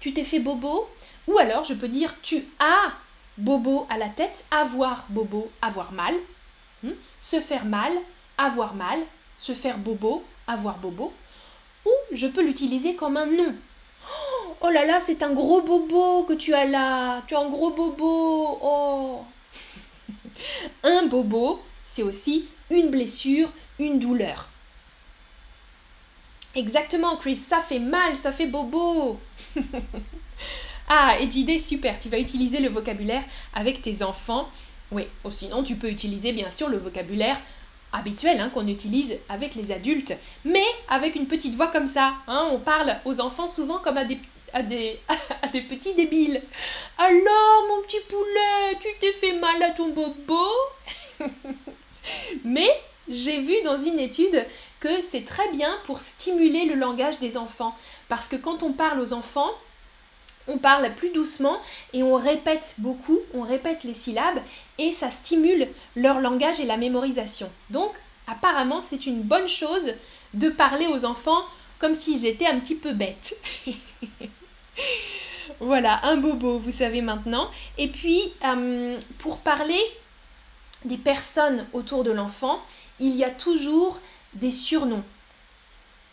Tu 0.00 0.12
t'es 0.12 0.24
fait 0.24 0.40
bobo? 0.40 0.88
Ou 1.28 1.38
alors 1.38 1.64
je 1.64 1.74
peux 1.74 1.88
dire 1.88 2.14
tu 2.22 2.44
as 2.58 2.92
bobo 3.38 3.86
à 3.88 3.96
la 3.96 4.08
tête, 4.08 4.44
avoir 4.50 5.06
bobo, 5.08 5.50
avoir 5.62 5.92
mal, 5.92 6.14
hmm? 6.82 6.90
se 7.20 7.40
faire 7.40 7.64
mal, 7.64 7.92
avoir 8.36 8.74
mal, 8.74 8.98
se 9.38 9.54
faire 9.54 9.78
bobo, 9.78 10.24
avoir 10.46 10.78
bobo, 10.78 11.12
ou 11.86 11.90
je 12.12 12.26
peux 12.26 12.42
l'utiliser 12.42 12.94
comme 12.94 13.16
un 13.16 13.26
nom. 13.26 13.54
Oh 14.60 14.68
là 14.68 14.84
là, 14.84 15.00
c'est 15.00 15.22
un 15.22 15.32
gros 15.32 15.60
bobo 15.60 16.24
que 16.24 16.34
tu 16.34 16.54
as 16.54 16.66
là, 16.66 17.22
tu 17.26 17.34
as 17.34 17.40
un 17.40 17.48
gros 17.48 17.70
bobo, 17.70 18.58
oh. 18.62 19.20
un 20.84 21.06
bobo, 21.06 21.60
c'est 21.86 22.02
aussi 22.02 22.46
une 22.70 22.90
blessure, 22.90 23.50
une 23.78 23.98
douleur. 23.98 24.48
Exactement, 26.54 27.16
Chris, 27.16 27.36
ça 27.36 27.60
fait 27.60 27.78
mal, 27.78 28.16
ça 28.16 28.32
fait 28.32 28.46
bobo. 28.46 29.18
Ah, 30.94 31.16
et 31.18 31.58
super, 31.58 31.98
tu 31.98 32.10
vas 32.10 32.18
utiliser 32.18 32.58
le 32.60 32.68
vocabulaire 32.68 33.22
avec 33.54 33.80
tes 33.80 34.02
enfants. 34.02 34.46
Oui, 34.90 35.04
ou 35.24 35.30
sinon 35.30 35.62
tu 35.62 35.76
peux 35.76 35.88
utiliser 35.88 36.32
bien 36.34 36.50
sûr 36.50 36.68
le 36.68 36.76
vocabulaire 36.76 37.40
habituel 37.92 38.40
hein, 38.40 38.50
qu'on 38.50 38.66
utilise 38.66 39.16
avec 39.28 39.54
les 39.54 39.72
adultes, 39.72 40.14
mais 40.44 40.64
avec 40.88 41.16
une 41.16 41.26
petite 41.26 41.54
voix 41.54 41.68
comme 41.68 41.86
ça. 41.86 42.14
Hein, 42.26 42.48
on 42.52 42.58
parle 42.58 42.96
aux 43.04 43.20
enfants 43.20 43.46
souvent 43.46 43.78
comme 43.78 43.96
à 43.96 44.04
des, 44.04 44.18
à 44.52 44.62
des, 44.62 44.98
à 45.42 45.48
des 45.48 45.62
petits 45.62 45.94
débiles. 45.94 46.42
Alors, 46.98 47.66
mon 47.68 47.82
petit 47.82 48.00
poulet, 48.08 48.78
tu 48.80 48.88
t'es 49.00 49.12
fait 49.12 49.38
mal 49.38 49.62
à 49.62 49.70
ton 49.70 49.88
bobo 49.88 50.46
Mais 52.44 52.68
j'ai 53.08 53.40
vu 53.40 53.54
dans 53.64 53.76
une 53.76 54.00
étude 54.00 54.44
que 54.80 55.00
c'est 55.00 55.24
très 55.24 55.48
bien 55.52 55.72
pour 55.84 56.00
stimuler 56.00 56.64
le 56.66 56.74
langage 56.74 57.18
des 57.18 57.36
enfants. 57.36 57.76
Parce 58.08 58.28
que 58.28 58.36
quand 58.36 58.62
on 58.62 58.72
parle 58.72 59.00
aux 59.00 59.12
enfants, 59.12 59.50
on 60.48 60.58
parle 60.58 60.94
plus 60.94 61.10
doucement 61.10 61.56
et 61.92 62.02
on 62.02 62.14
répète 62.14 62.74
beaucoup, 62.78 63.18
on 63.34 63.42
répète 63.42 63.84
les 63.84 63.94
syllabes 63.94 64.40
et 64.78 64.92
ça 64.92 65.10
stimule 65.10 65.68
leur 65.96 66.20
langage 66.20 66.60
et 66.60 66.64
la 66.64 66.76
mémorisation. 66.76 67.50
Donc, 67.70 67.92
apparemment, 68.26 68.82
c'est 68.82 69.06
une 69.06 69.22
bonne 69.22 69.48
chose 69.48 69.94
de 70.34 70.48
parler 70.48 70.86
aux 70.86 71.04
enfants 71.04 71.44
comme 71.78 71.94
s'ils 71.94 72.26
étaient 72.26 72.46
un 72.46 72.60
petit 72.60 72.76
peu 72.76 72.92
bêtes. 72.92 73.36
voilà, 75.60 76.04
un 76.04 76.16
bobo, 76.16 76.58
vous 76.58 76.70
savez 76.70 77.02
maintenant. 77.02 77.50
Et 77.78 77.88
puis, 77.88 78.20
euh, 78.44 78.98
pour 79.18 79.38
parler 79.38 79.80
des 80.84 80.96
personnes 80.96 81.66
autour 81.72 82.04
de 82.04 82.10
l'enfant, 82.10 82.60
il 83.00 83.16
y 83.16 83.24
a 83.24 83.30
toujours 83.30 84.00
des 84.34 84.50
surnoms. 84.50 85.04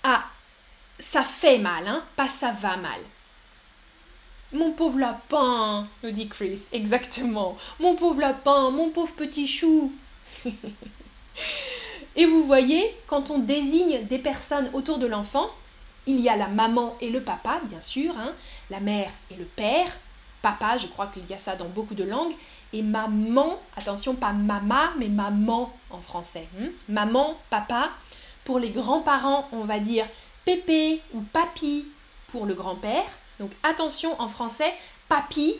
Ah, 0.04 0.26
ça 1.00 1.24
fait 1.24 1.60
mal, 1.60 1.88
hein, 1.88 2.04
pas 2.16 2.30
ça 2.30 2.52
va 2.52 2.78
mal. 2.78 3.00
Mon 4.52 4.72
pauvre 4.72 5.00
lapin, 5.00 5.88
nous 6.04 6.12
dit 6.12 6.28
Chris. 6.28 6.64
Exactement. 6.72 7.56
Mon 7.80 7.96
pauvre 7.96 8.22
lapin, 8.22 8.72
mon 8.72 8.90
pauvre 8.90 9.14
petit 9.14 9.46
chou. 9.46 9.94
et 12.16 12.26
vous 12.26 12.44
voyez, 12.46 12.96
quand 13.06 13.30
on 13.30 13.38
désigne 13.38 14.06
des 14.06 14.18
personnes 14.18 14.72
autour 14.74 14.98
de 14.98 15.06
l'enfant, 15.06 15.50
il 16.08 16.20
y 16.20 16.30
a 16.30 16.36
la 16.36 16.48
maman 16.48 16.96
et 17.02 17.10
le 17.10 17.22
papa, 17.22 17.62
bien 17.66 17.82
sûr, 17.82 18.18
hein, 18.18 18.32
la 18.72 18.80
mère 18.80 19.12
et 19.30 19.36
le 19.36 19.46
père, 19.46 19.96
papa, 20.42 20.78
je 20.78 20.88
crois 20.88 21.08
qu'il 21.08 21.28
y 21.30 21.34
a 21.34 21.38
ça 21.38 21.56
dans 21.56 21.68
beaucoup 21.68 21.96
de 21.96 22.04
langues, 22.04 22.34
Et 22.74 22.82
maman, 22.82 23.60
attention, 23.78 24.16
pas 24.16 24.32
mama, 24.32 24.94
mais 24.98 25.10
maman 25.10 25.72
en 25.90 26.02
français. 26.02 26.48
Hmm? 26.58 26.70
maman, 26.88 27.38
papa. 27.50 27.92
Pour 28.46 28.58
les 28.58 28.70
grands-parents, 28.70 29.48
on 29.52 29.64
va 29.64 29.80
dire 29.80 30.08
pépé 30.44 31.02
ou 31.14 31.22
papi 31.22 31.86
pour 32.28 32.48
le 32.48 32.56
grand-père. 32.56 33.19
Donc 33.40 33.52
attention, 33.64 34.20
en 34.22 34.28
français, 34.28 34.74
papi, 35.08 35.56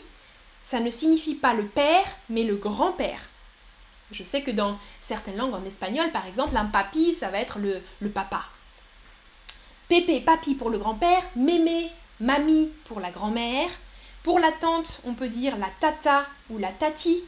ça 0.62 0.80
ne 0.80 0.90
signifie 0.90 1.34
pas 1.34 1.54
le 1.54 1.64
père, 1.64 2.04
mais 2.28 2.44
le 2.44 2.56
grand-père. 2.56 3.20
Je 4.12 4.22
sais 4.22 4.42
que 4.42 4.50
dans 4.50 4.78
certaines 5.00 5.36
langues, 5.36 5.54
en 5.54 5.64
espagnol 5.64 6.10
par 6.10 6.26
exemple, 6.26 6.56
un 6.56 6.66
papi, 6.66 7.14
ça 7.14 7.30
va 7.30 7.38
être 7.38 7.58
le, 7.58 8.08
papa. 8.08 8.44
Pépé, 9.88 10.20
papi 10.20 10.54
pour 10.54 10.70
le 10.70 10.78
grand-père, 10.78 11.22
mémé, 11.36 11.90
mamie 12.20 12.70
pour 12.84 13.00
la 13.00 13.10
grand-mère. 13.10 13.70
Pour 14.22 14.38
la 14.38 14.52
tante, 14.52 15.00
on 15.06 15.14
peut 15.14 15.28
dire 15.28 15.56
la 15.56 15.68
tata 15.80 16.26
ou 16.50 16.58
la 16.58 16.68
tati. 16.68 17.24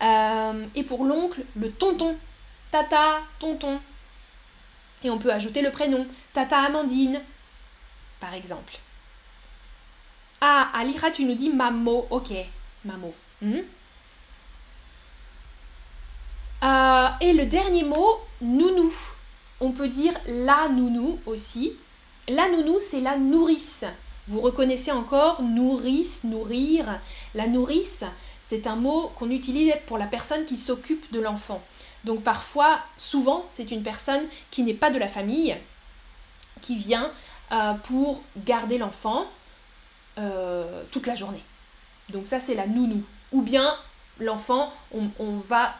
Euh, 0.00 0.64
et 0.74 0.82
pour 0.82 1.04
l'oncle, 1.04 1.42
le 1.54 1.70
tonton. 1.70 2.16
Tata, 2.70 3.20
tonton. 3.38 3.78
Et 5.04 5.10
on 5.10 5.18
peut 5.18 5.30
ajouter 5.30 5.60
le 5.60 5.70
prénom. 5.70 6.06
Tata 6.32 6.60
Amandine, 6.60 7.20
par 8.20 8.32
exemple. 8.32 8.78
Ah, 10.40 10.70
Alira, 10.74 11.10
tu 11.10 11.24
nous 11.24 11.34
dis 11.34 11.50
mamo. 11.50 12.06
Ok, 12.10 12.32
mamo. 12.84 13.12
Hmm? 13.42 13.60
Euh, 16.62 17.08
et 17.20 17.32
le 17.32 17.46
dernier 17.46 17.82
mot, 17.82 18.20
nounou. 18.40 18.92
On 19.60 19.72
peut 19.72 19.88
dire 19.88 20.14
la 20.26 20.68
nounou 20.68 21.18
aussi. 21.26 21.72
La 22.28 22.48
nounou, 22.48 22.78
c'est 22.80 23.00
la 23.00 23.16
nourrice. 23.16 23.84
Vous 24.28 24.40
reconnaissez 24.40 24.92
encore 24.92 25.42
nourrice, 25.42 26.24
nourrir. 26.24 27.00
La 27.34 27.46
nourrice, 27.46 28.04
c'est 28.42 28.66
un 28.66 28.76
mot 28.76 29.10
qu'on 29.16 29.30
utilise 29.30 29.72
pour 29.86 29.98
la 29.98 30.06
personne 30.06 30.44
qui 30.44 30.56
s'occupe 30.56 31.10
de 31.12 31.20
l'enfant. 31.20 31.62
Donc 32.04 32.22
parfois, 32.22 32.78
souvent, 32.96 33.46
c'est 33.50 33.70
une 33.70 33.82
personne 33.82 34.22
qui 34.50 34.62
n'est 34.62 34.74
pas 34.74 34.90
de 34.90 34.98
la 34.98 35.08
famille, 35.08 35.56
qui 36.62 36.76
vient 36.76 37.10
euh, 37.52 37.72
pour 37.84 38.22
garder 38.44 38.78
l'enfant 38.78 39.26
euh, 40.18 40.82
toute 40.90 41.06
la 41.06 41.14
journée. 41.14 41.42
Donc 42.10 42.26
ça, 42.26 42.40
c'est 42.40 42.54
la 42.54 42.66
nounou. 42.66 43.02
Ou 43.32 43.42
bien 43.42 43.76
l'enfant, 44.20 44.72
on 44.92 45.36
va 45.46 45.74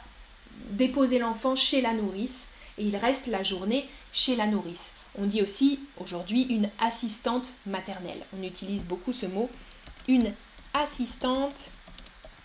déposer 0.71 1.19
l'enfant 1.19 1.57
chez 1.57 1.81
la 1.81 1.93
nourrice 1.93 2.49
et 2.77 2.85
il 2.85 2.97
reste 2.97 3.27
la 3.27 3.43
journée 3.43 3.89
chez 4.13 4.37
la 4.37 4.47
nourrice. 4.47 4.93
On 5.19 5.27
dit 5.27 5.43
aussi 5.43 5.81
aujourd'hui 5.99 6.43
une 6.43 6.71
assistante 6.81 7.55
maternelle. 7.67 8.23
On 8.39 8.43
utilise 8.43 8.85
beaucoup 8.85 9.13
ce 9.13 9.27
mot. 9.27 9.51
Une 10.07 10.33
assistante 10.75 11.71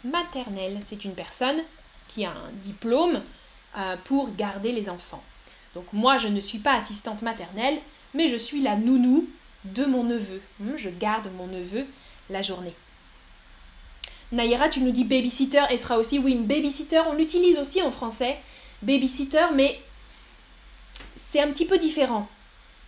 maternelle, 0.03 0.79
c'est 0.85 1.05
une 1.05 1.13
personne 1.13 1.61
qui 2.07 2.25
a 2.25 2.31
un 2.31 2.51
diplôme 2.61 3.21
euh, 3.77 3.95
pour 4.03 4.33
garder 4.35 4.71
les 4.71 4.89
enfants. 4.89 5.23
Donc 5.75 5.85
moi, 5.93 6.17
je 6.17 6.27
ne 6.27 6.39
suis 6.39 6.59
pas 6.59 6.73
assistante 6.73 7.21
maternelle, 7.21 7.79
mais 8.13 8.27
je 8.27 8.35
suis 8.35 8.61
la 8.61 8.75
nounou 8.75 9.27
de 9.65 9.85
mon 9.85 10.03
neveu. 10.03 10.41
Hmm, 10.59 10.77
je 10.77 10.89
garde 10.89 11.29
mon 11.37 11.47
neveu 11.47 11.85
la 12.29 12.41
journée. 12.41 12.73
Naïra, 14.31 14.67
tu 14.67 14.81
nous 14.81 14.91
dis 14.91 15.03
babysitter 15.03 15.63
et 15.69 15.77
sera 15.77 15.97
aussi, 15.97 16.17
oui, 16.17 16.31
une 16.31 16.45
babysitter, 16.45 17.01
on 17.07 17.13
l'utilise 17.13 17.59
aussi 17.59 17.81
en 17.81 17.91
français, 17.91 18.37
babysitter, 18.81 19.45
mais 19.53 19.79
c'est 21.15 21.39
un 21.39 21.51
petit 21.51 21.65
peu 21.65 21.77
différent. 21.77 22.27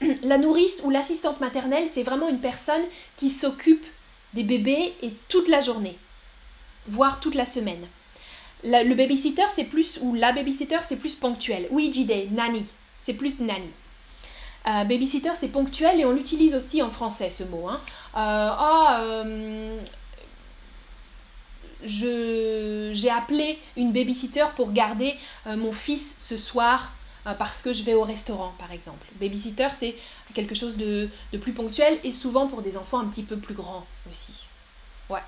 La 0.24 0.38
nourrice 0.38 0.82
ou 0.84 0.90
l'assistante 0.90 1.40
maternelle, 1.40 1.88
c'est 1.92 2.04
vraiment 2.04 2.30
une 2.30 2.40
personne 2.40 2.82
qui 3.16 3.30
s'occupe 3.30 3.86
des 4.34 4.44
bébés 4.44 4.94
et 5.02 5.12
toute 5.30 5.48
la 5.48 5.62
journée, 5.62 5.98
voire 6.88 7.20
toute 7.20 7.36
la 7.36 7.46
semaine. 7.46 7.86
le 8.64 8.94
babysitter, 8.94 9.46
c'est 9.54 9.64
plus, 9.66 10.00
ou 10.02 10.16
la 10.16 10.34
babysitter, 10.34 10.80
c'est 10.82 10.98
plus 10.98 11.16
ponctuel. 11.16 11.68
Oui, 11.70 11.92
nanny, 12.32 12.66
c'est 13.02 13.14
plus 13.14 13.40
nanny. 13.40 13.70
Euh, 14.68 14.84
babysitter, 14.84 15.32
c'est 15.40 15.50
ponctuel 15.50 16.00
et 16.00 16.06
on 16.06 16.12
l'utilise 16.12 16.56
aussi 16.56 16.82
en 16.82 16.90
français, 16.90 17.30
ce 17.30 17.44
mot. 17.44 17.68
Hein. 17.68 17.82
Euh, 18.18 18.50
oh, 18.60 19.82
j'ai 21.84 23.10
appelé 23.12 23.60
une 23.78 23.92
babysitter 23.92 24.46
pour 24.56 24.72
garder 24.72 25.16
mon 25.46 25.72
fils 25.72 26.16
ce 26.18 26.38
soir 26.38 26.92
euh, 27.28 27.34
parce 27.34 27.62
que 27.62 27.74
je 27.74 27.84
vais 27.84 27.96
au 27.96 28.04
restaurant, 28.04 28.54
par 28.60 28.72
exemple. 28.72 29.06
Babysitter, 29.16 29.68
c'est 29.74 29.96
quelque 30.34 30.54
chose 30.54 30.78
de, 30.78 31.10
plus 31.42 31.54
ponctuel 31.54 32.00
et 32.04 32.12
souvent 32.12 32.48
pour 32.48 32.62
des 32.62 32.78
enfants 32.78 33.00
un 33.00 33.08
petit 33.08 33.24
peu 33.24 33.38
plus 33.38 33.56
grands 33.56 33.86
aussi. 34.08 34.46
Ouais. 35.10 35.24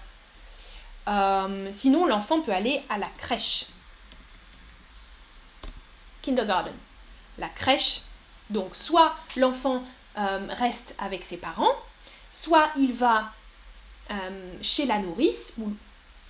Euh, 1.08 1.69
sinon, 1.71 2.06
l'enfant 2.06 2.41
peut 2.41 2.52
aller 2.52 2.84
à 2.89 2.97
la 2.97 3.08
crèche. 3.17 3.65
Kindergarten. 6.21 6.73
La 7.39 7.50
crèche. 7.50 8.02
Donc, 8.49 8.75
soit 8.75 9.13
l'enfant 9.36 9.83
euh, 10.17 10.47
reste 10.49 10.95
avec 10.99 11.23
ses 11.23 11.38
parents, 11.38 11.75
soit 12.29 12.69
il 12.77 12.93
va 12.93 13.31
chez 14.62 14.86
la 14.86 14.99
nourrice, 14.99 15.53
ou 15.60 15.69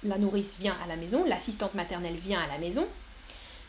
la 0.04 0.18
nourrice 0.18 0.56
vient 0.60 0.76
à 0.84 0.88
la 0.88 0.96
maison, 0.96 1.24
l'assistante 1.26 1.76
maternelle 1.76 2.16
vient 2.16 2.42
à 2.42 2.48
la 2.48 2.58
maison, 2.58 2.88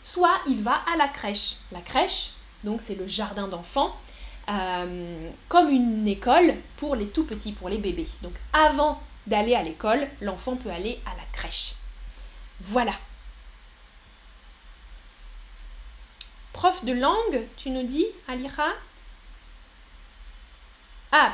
soit 0.03 0.41
il 0.47 0.63
va 0.63 0.81
à 0.93 0.97
la 0.97 1.09
crèche. 1.09 1.57
La 1.73 1.81
crèche, 1.81 2.33
donc 2.65 2.81
c'est 2.81 2.95
le 2.95 3.07
jardin 3.07 3.49
d'enfants, 3.49 3.95
euh, 4.49 5.31
comme 5.49 5.69
une 5.69 6.09
école 6.09 6.55
pour 6.79 6.97
les 6.97 7.07
tout 7.09 7.25
petits, 7.25 7.53
pour 7.53 7.69
les 7.69 7.79
bébés. 7.79 8.09
Donc 8.23 8.33
avant 8.53 9.01
d'aller 9.27 9.55
à 9.55 9.63
l'école, 9.63 10.09
l'enfant 10.21 10.57
peut 10.57 10.71
aller 10.71 11.01
à 11.05 11.11
la 11.17 11.25
crèche. 11.33 11.75
Voilà. 12.61 12.93
Prof 16.59 16.85
de 16.85 16.93
langue, 16.93 17.47
tu 17.57 17.71
nous 17.71 17.85
dis, 17.85 18.05
Alira 18.27 18.71
Ah, 21.13 21.33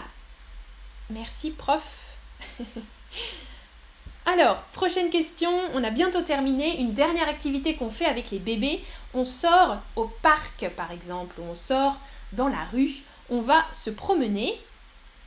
merci 1.08 1.50
prof. 1.50 2.18
Alors, 4.26 4.58
prochaine 4.74 5.08
question, 5.08 5.50
on 5.72 5.82
a 5.82 5.88
bientôt 5.88 6.20
terminé. 6.20 6.78
Une 6.78 6.92
dernière 6.92 7.26
activité 7.26 7.74
qu'on 7.74 7.88
fait 7.88 8.04
avec 8.04 8.32
les 8.32 8.38
bébés, 8.38 8.84
on 9.14 9.24
sort 9.24 9.78
au 9.96 10.08
parc 10.20 10.68
par 10.76 10.92
exemple, 10.92 11.36
on 11.40 11.54
sort 11.54 11.96
dans 12.32 12.48
la 12.48 12.66
rue, 12.70 12.96
on 13.30 13.40
va 13.40 13.64
se 13.72 13.88
promener 13.88 14.60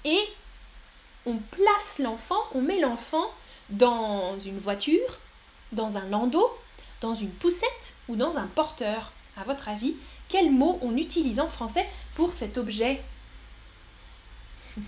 et 0.05 0.19
on 1.25 1.37
place 1.37 1.97
l'enfant, 1.97 2.43
on 2.53 2.61
met 2.61 2.79
l'enfant 2.79 3.31
dans 3.71 4.37
une 4.37 4.59
voiture, 4.59 5.17
dans 5.71 5.97
un 5.97 6.05
landau, 6.05 6.47
dans 7.01 7.15
une 7.15 7.31
poussette 7.31 7.95
ou 8.07 8.15
dans 8.15 8.37
un 8.37 8.45
porteur. 8.45 9.11
À 9.39 9.43
votre 9.43 9.69
avis, 9.69 9.93
quel 10.29 10.51
mot 10.51 10.79
on 10.81 10.97
utilise 10.97 11.39
en 11.39 11.47
français 11.47 11.85
pour 12.15 12.31
cet 12.33 12.57
objet? 12.57 13.01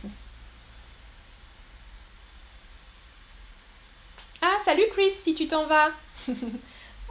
Ah, 4.41 4.55
salut 4.63 4.85
Chris, 4.93 5.12
si 5.12 5.35
tu 5.35 5.49
t'en 5.49 5.65
vas. 5.65 5.89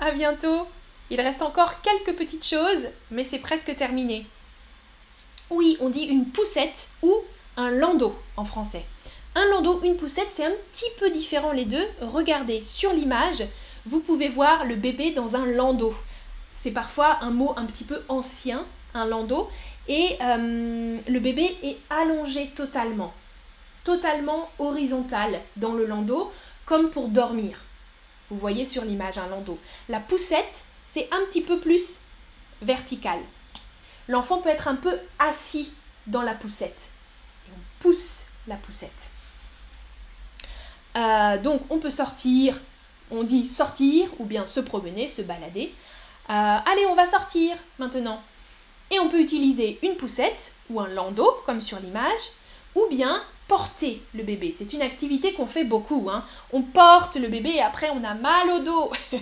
à 0.01 0.13
bientôt. 0.13 0.67
Il 1.11 1.21
reste 1.21 1.43
encore 1.43 1.83
quelques 1.83 2.17
petites 2.17 2.47
choses, 2.47 2.89
mais 3.11 3.23
c'est 3.23 3.39
presque 3.39 3.77
terminé. 3.77 4.25
Oui, 5.51 5.77
on 5.81 5.91
dit 5.91 6.05
une 6.05 6.27
poussette 6.27 6.89
ou 7.03 7.15
un 7.59 7.71
landau 7.71 8.19
en 8.39 8.47
français. 8.47 8.85
Un 9.35 9.45
landau, 9.51 9.81
une 9.83 9.97
poussette, 9.97 10.31
c'est 10.31 10.47
un 10.47 10.55
petit 10.73 10.91
peu 10.99 11.11
différent 11.11 11.53
les 11.53 11.67
deux. 11.67 11.87
Regardez, 12.01 12.65
sur 12.65 12.95
l'image, 12.95 13.45
vous 13.85 14.01
pouvez 14.01 14.29
voir 14.29 14.65
le 14.65 14.77
bébé 14.77 15.11
dans 15.11 15.37
un 15.37 15.45
landau. 15.45 15.95
C'est 16.61 16.73
parfois 16.73 17.19
un 17.23 17.31
mot 17.31 17.55
un 17.57 17.67
petit 17.67 17.85
peu 17.85 18.03
ancien, 18.09 18.65
un 18.93 19.07
landau, 19.07 19.49
et 19.87 20.17
euh, 20.21 20.99
le 21.07 21.21
bébé 21.21 21.57
est 21.63 21.77
allongé 21.89 22.49
totalement, 22.49 23.15
totalement 23.85 24.51
horizontal 24.59 25.41
dans 25.57 25.75
le 25.75 25.87
landau 25.87 26.33
comme 26.67 26.91
pour 26.91 27.09
dormir. 27.09 27.63
Vous 28.29 28.37
voyez 28.37 28.67
sur 28.67 28.85
l'image 28.85 29.19
un 29.19 29.29
landau. 29.29 29.57
La 29.89 30.01
poussette, 30.01 30.65
c'est 30.85 31.09
un 31.13 31.21
petit 31.31 31.43
peu 31.43 31.61
plus 31.61 32.01
vertical. 32.61 33.21
L'enfant 34.09 34.39
peut 34.39 34.51
être 34.51 34.67
un 34.67 34.75
peu 34.75 34.99
assis 35.21 35.71
dans 36.09 36.23
la 36.23 36.35
poussette. 36.35 36.91
Et 37.47 37.53
on 37.55 37.83
pousse 37.83 38.25
la 38.49 38.57
poussette. 38.57 38.91
Euh, 40.97 41.39
donc 41.39 41.63
on 41.71 41.79
peut 41.79 41.91
sortir, 41.91 42.59
on 43.13 43.23
dit 43.23 43.47
sortir 43.47 44.09
ou 44.19 44.25
bien 44.25 44.45
se 44.45 44.59
promener, 44.59 45.07
se 45.07 45.23
balader. 45.23 45.73
Euh, 46.31 46.59
allez, 46.71 46.87
on 46.87 46.95
va 46.95 47.07
sortir 47.07 47.57
maintenant. 47.79 48.21
Et 48.91 48.99
on 49.01 49.09
peut 49.09 49.21
utiliser 49.21 49.79
une 49.83 49.97
poussette 49.97 50.55
ou 50.71 50.81
un 50.81 50.89
landau, 50.89 51.31
comme 51.47 51.61
sur 51.61 51.79
l'image, 51.81 52.31
ou 52.75 52.87
bien 52.91 53.23
porter 53.49 54.03
le 54.15 54.23
bébé. 54.23 54.55
C'est 54.57 54.75
une 54.75 54.83
activité 54.83 55.33
qu'on 55.33 55.47
fait 55.47 55.65
beaucoup. 55.65 56.09
Hein. 56.11 56.25
On 56.53 56.63
porte 56.63 57.17
le 57.17 57.29
bébé 57.29 57.51
et 57.51 57.63
après 57.63 57.91
on 57.91 58.05
a 58.05 58.15
mal 58.15 58.51
au 58.51 58.59
dos. 58.61 58.93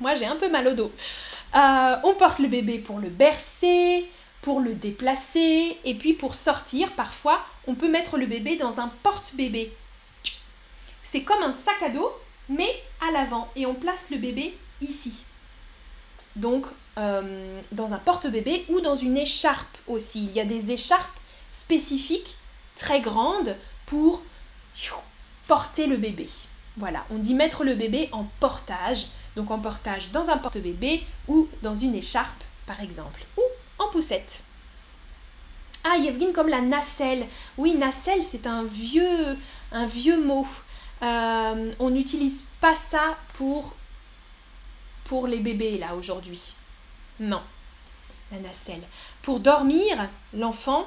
Moi 0.00 0.14
j'ai 0.14 0.26
un 0.26 0.36
peu 0.36 0.48
mal 0.48 0.68
au 0.68 0.74
dos. 0.74 0.92
Euh, 1.56 1.96
on 2.04 2.14
porte 2.14 2.38
le 2.38 2.46
bébé 2.46 2.78
pour 2.78 3.00
le 3.00 3.08
bercer, 3.08 4.08
pour 4.42 4.60
le 4.60 4.74
déplacer 4.74 5.76
et 5.84 5.94
puis 5.94 6.12
pour 6.12 6.34
sortir. 6.34 6.92
Parfois 6.92 7.40
on 7.66 7.74
peut 7.74 7.88
mettre 7.88 8.16
le 8.16 8.26
bébé 8.26 8.56
dans 8.56 8.78
un 8.78 8.88
porte-bébé. 9.02 9.72
C'est 11.02 11.22
comme 11.22 11.42
un 11.42 11.52
sac 11.52 11.82
à 11.82 11.88
dos 11.88 12.12
mais 12.48 12.82
à 13.06 13.10
l'avant. 13.10 13.48
Et 13.56 13.66
on 13.66 13.74
place 13.74 14.10
le 14.10 14.18
bébé 14.18 14.56
ici. 14.80 15.24
Donc, 16.36 16.66
euh, 16.98 17.60
dans 17.72 17.94
un 17.94 17.98
porte-bébé 17.98 18.64
ou 18.68 18.80
dans 18.80 18.96
une 18.96 19.16
écharpe 19.16 19.78
aussi. 19.86 20.24
Il 20.24 20.32
y 20.32 20.40
a 20.40 20.44
des 20.44 20.72
écharpes 20.72 21.18
spécifiques, 21.52 22.36
très 22.76 23.00
grandes, 23.00 23.56
pour 23.86 24.22
porter 25.46 25.86
le 25.86 25.96
bébé. 25.96 26.28
Voilà, 26.76 27.04
on 27.10 27.18
dit 27.18 27.34
mettre 27.34 27.64
le 27.64 27.74
bébé 27.74 28.08
en 28.12 28.24
portage. 28.40 29.06
Donc 29.36 29.50
en 29.50 29.58
portage 29.58 30.10
dans 30.10 30.28
un 30.28 30.36
porte-bébé 30.36 31.04
ou 31.28 31.48
dans 31.62 31.74
une 31.74 31.94
écharpe, 31.94 32.44
par 32.66 32.80
exemple. 32.80 33.24
Ou 33.36 33.42
en 33.78 33.88
poussette. 33.88 34.42
Ah, 35.84 35.96
Yevgin 35.96 36.32
comme 36.32 36.48
la 36.48 36.60
nacelle. 36.60 37.26
Oui, 37.56 37.74
nacelle, 37.74 38.22
c'est 38.22 38.46
un 38.46 38.64
vieux, 38.64 39.36
mot. 40.22 40.46
Euh, 41.02 41.72
on 41.78 41.90
n'utilise 41.90 42.44
pas 42.60 42.74
ça 42.74 43.16
pour, 43.34 43.74
pour 45.08 45.26
les 45.26 45.40
bébés, 45.40 45.78
là, 45.78 45.94
aujourd'hui. 45.94 46.54
Non, 47.18 47.42
la 48.30 48.38
nacelle. 48.38 48.82
Pour 49.22 49.40
dormir, 49.40 50.08
l'enfant, 50.32 50.86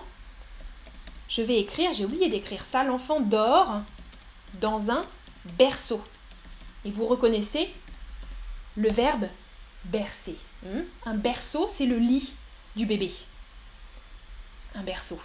je 1.28 1.42
vais 1.42 1.60
écrire, 1.60 1.92
j'ai 1.94 2.06
oublié 2.06 2.30
d'écrire 2.30 2.64
ça, 2.64 2.84
l'enfant 2.84 3.20
dort 3.20 3.82
dans 4.62 4.92
un 4.92 5.02
berceau. 5.58 6.02
Et 6.86 6.92
vous 6.92 7.06
reconnaissez 7.06 7.72
le 8.78 8.90
verbe 8.90 9.28
bercer. 9.86 10.38
Hmm? 10.64 10.82
Un 11.06 11.16
berceau, 11.16 11.68
c'est 11.70 11.86
le 11.86 11.98
lit 11.98 12.34
du 12.76 12.86
bébé 12.86 13.12
un 14.76 14.84
berceau. 14.84 15.20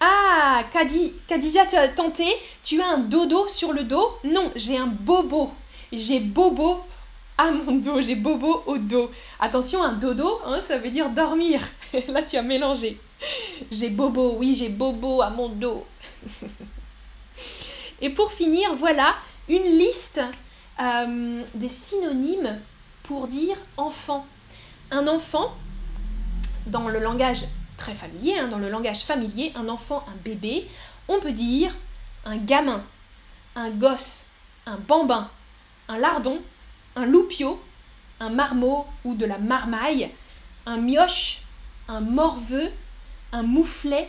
Ah, 0.00 0.64
Khadija, 0.72 1.66
tenté, 1.94 2.26
tu 2.62 2.80
as 2.80 2.88
un 2.88 2.98
dodo 2.98 3.46
sur 3.46 3.72
le 3.72 3.84
dos? 3.84 4.18
Non, 4.24 4.52
j'ai 4.54 4.76
un 4.76 4.86
bobo. 4.86 5.50
J'ai 5.92 6.20
bobo 6.20 6.80
à 7.36 7.50
mon 7.50 7.76
dos, 7.76 8.00
j'ai 8.00 8.14
bobo 8.14 8.62
au 8.66 8.78
dos. 8.78 9.10
Attention, 9.40 9.82
un 9.82 9.94
dodo, 9.94 10.40
hein, 10.44 10.60
ça 10.60 10.78
veut 10.78 10.90
dire 10.90 11.10
dormir. 11.10 11.60
Là, 12.08 12.22
tu 12.22 12.36
as 12.36 12.42
mélangé. 12.42 13.00
J'ai 13.70 13.90
bobo, 13.90 14.36
oui, 14.38 14.54
j'ai 14.54 14.68
bobo 14.68 15.22
à 15.22 15.30
mon 15.30 15.48
dos. 15.48 15.84
Et 18.00 18.10
pour 18.10 18.32
finir, 18.32 18.74
voilà 18.74 19.14
une 19.48 19.64
liste 19.64 20.20
euh, 20.80 21.42
des 21.54 21.68
synonymes 21.68 22.60
pour 23.02 23.26
dire 23.26 23.56
enfant. 23.76 24.26
Un 24.90 25.08
enfant, 25.08 25.54
dans 26.66 26.88
le 26.88 26.98
langage 26.98 27.46
très 27.76 27.94
familier, 27.94 28.38
hein, 28.38 28.48
dans 28.48 28.58
le 28.58 28.70
langage 28.70 29.02
familier, 29.02 29.52
un 29.56 29.68
enfant, 29.68 30.04
un 30.08 30.16
bébé, 30.22 30.68
on 31.08 31.18
peut 31.18 31.32
dire 31.32 31.74
un 32.24 32.36
gamin, 32.36 32.82
un 33.56 33.70
gosse, 33.70 34.26
un 34.66 34.76
bambin, 34.76 35.28
un 35.88 35.98
lardon, 35.98 36.40
un 36.96 37.06
loupio, 37.06 37.60
un 38.20 38.30
marmot 38.30 38.86
ou 39.04 39.14
de 39.14 39.26
la 39.26 39.38
marmaille, 39.38 40.10
un 40.66 40.76
mioche, 40.78 41.42
un 41.88 42.00
morveux, 42.00 42.70
un 43.32 43.42
mouflet, 43.42 44.08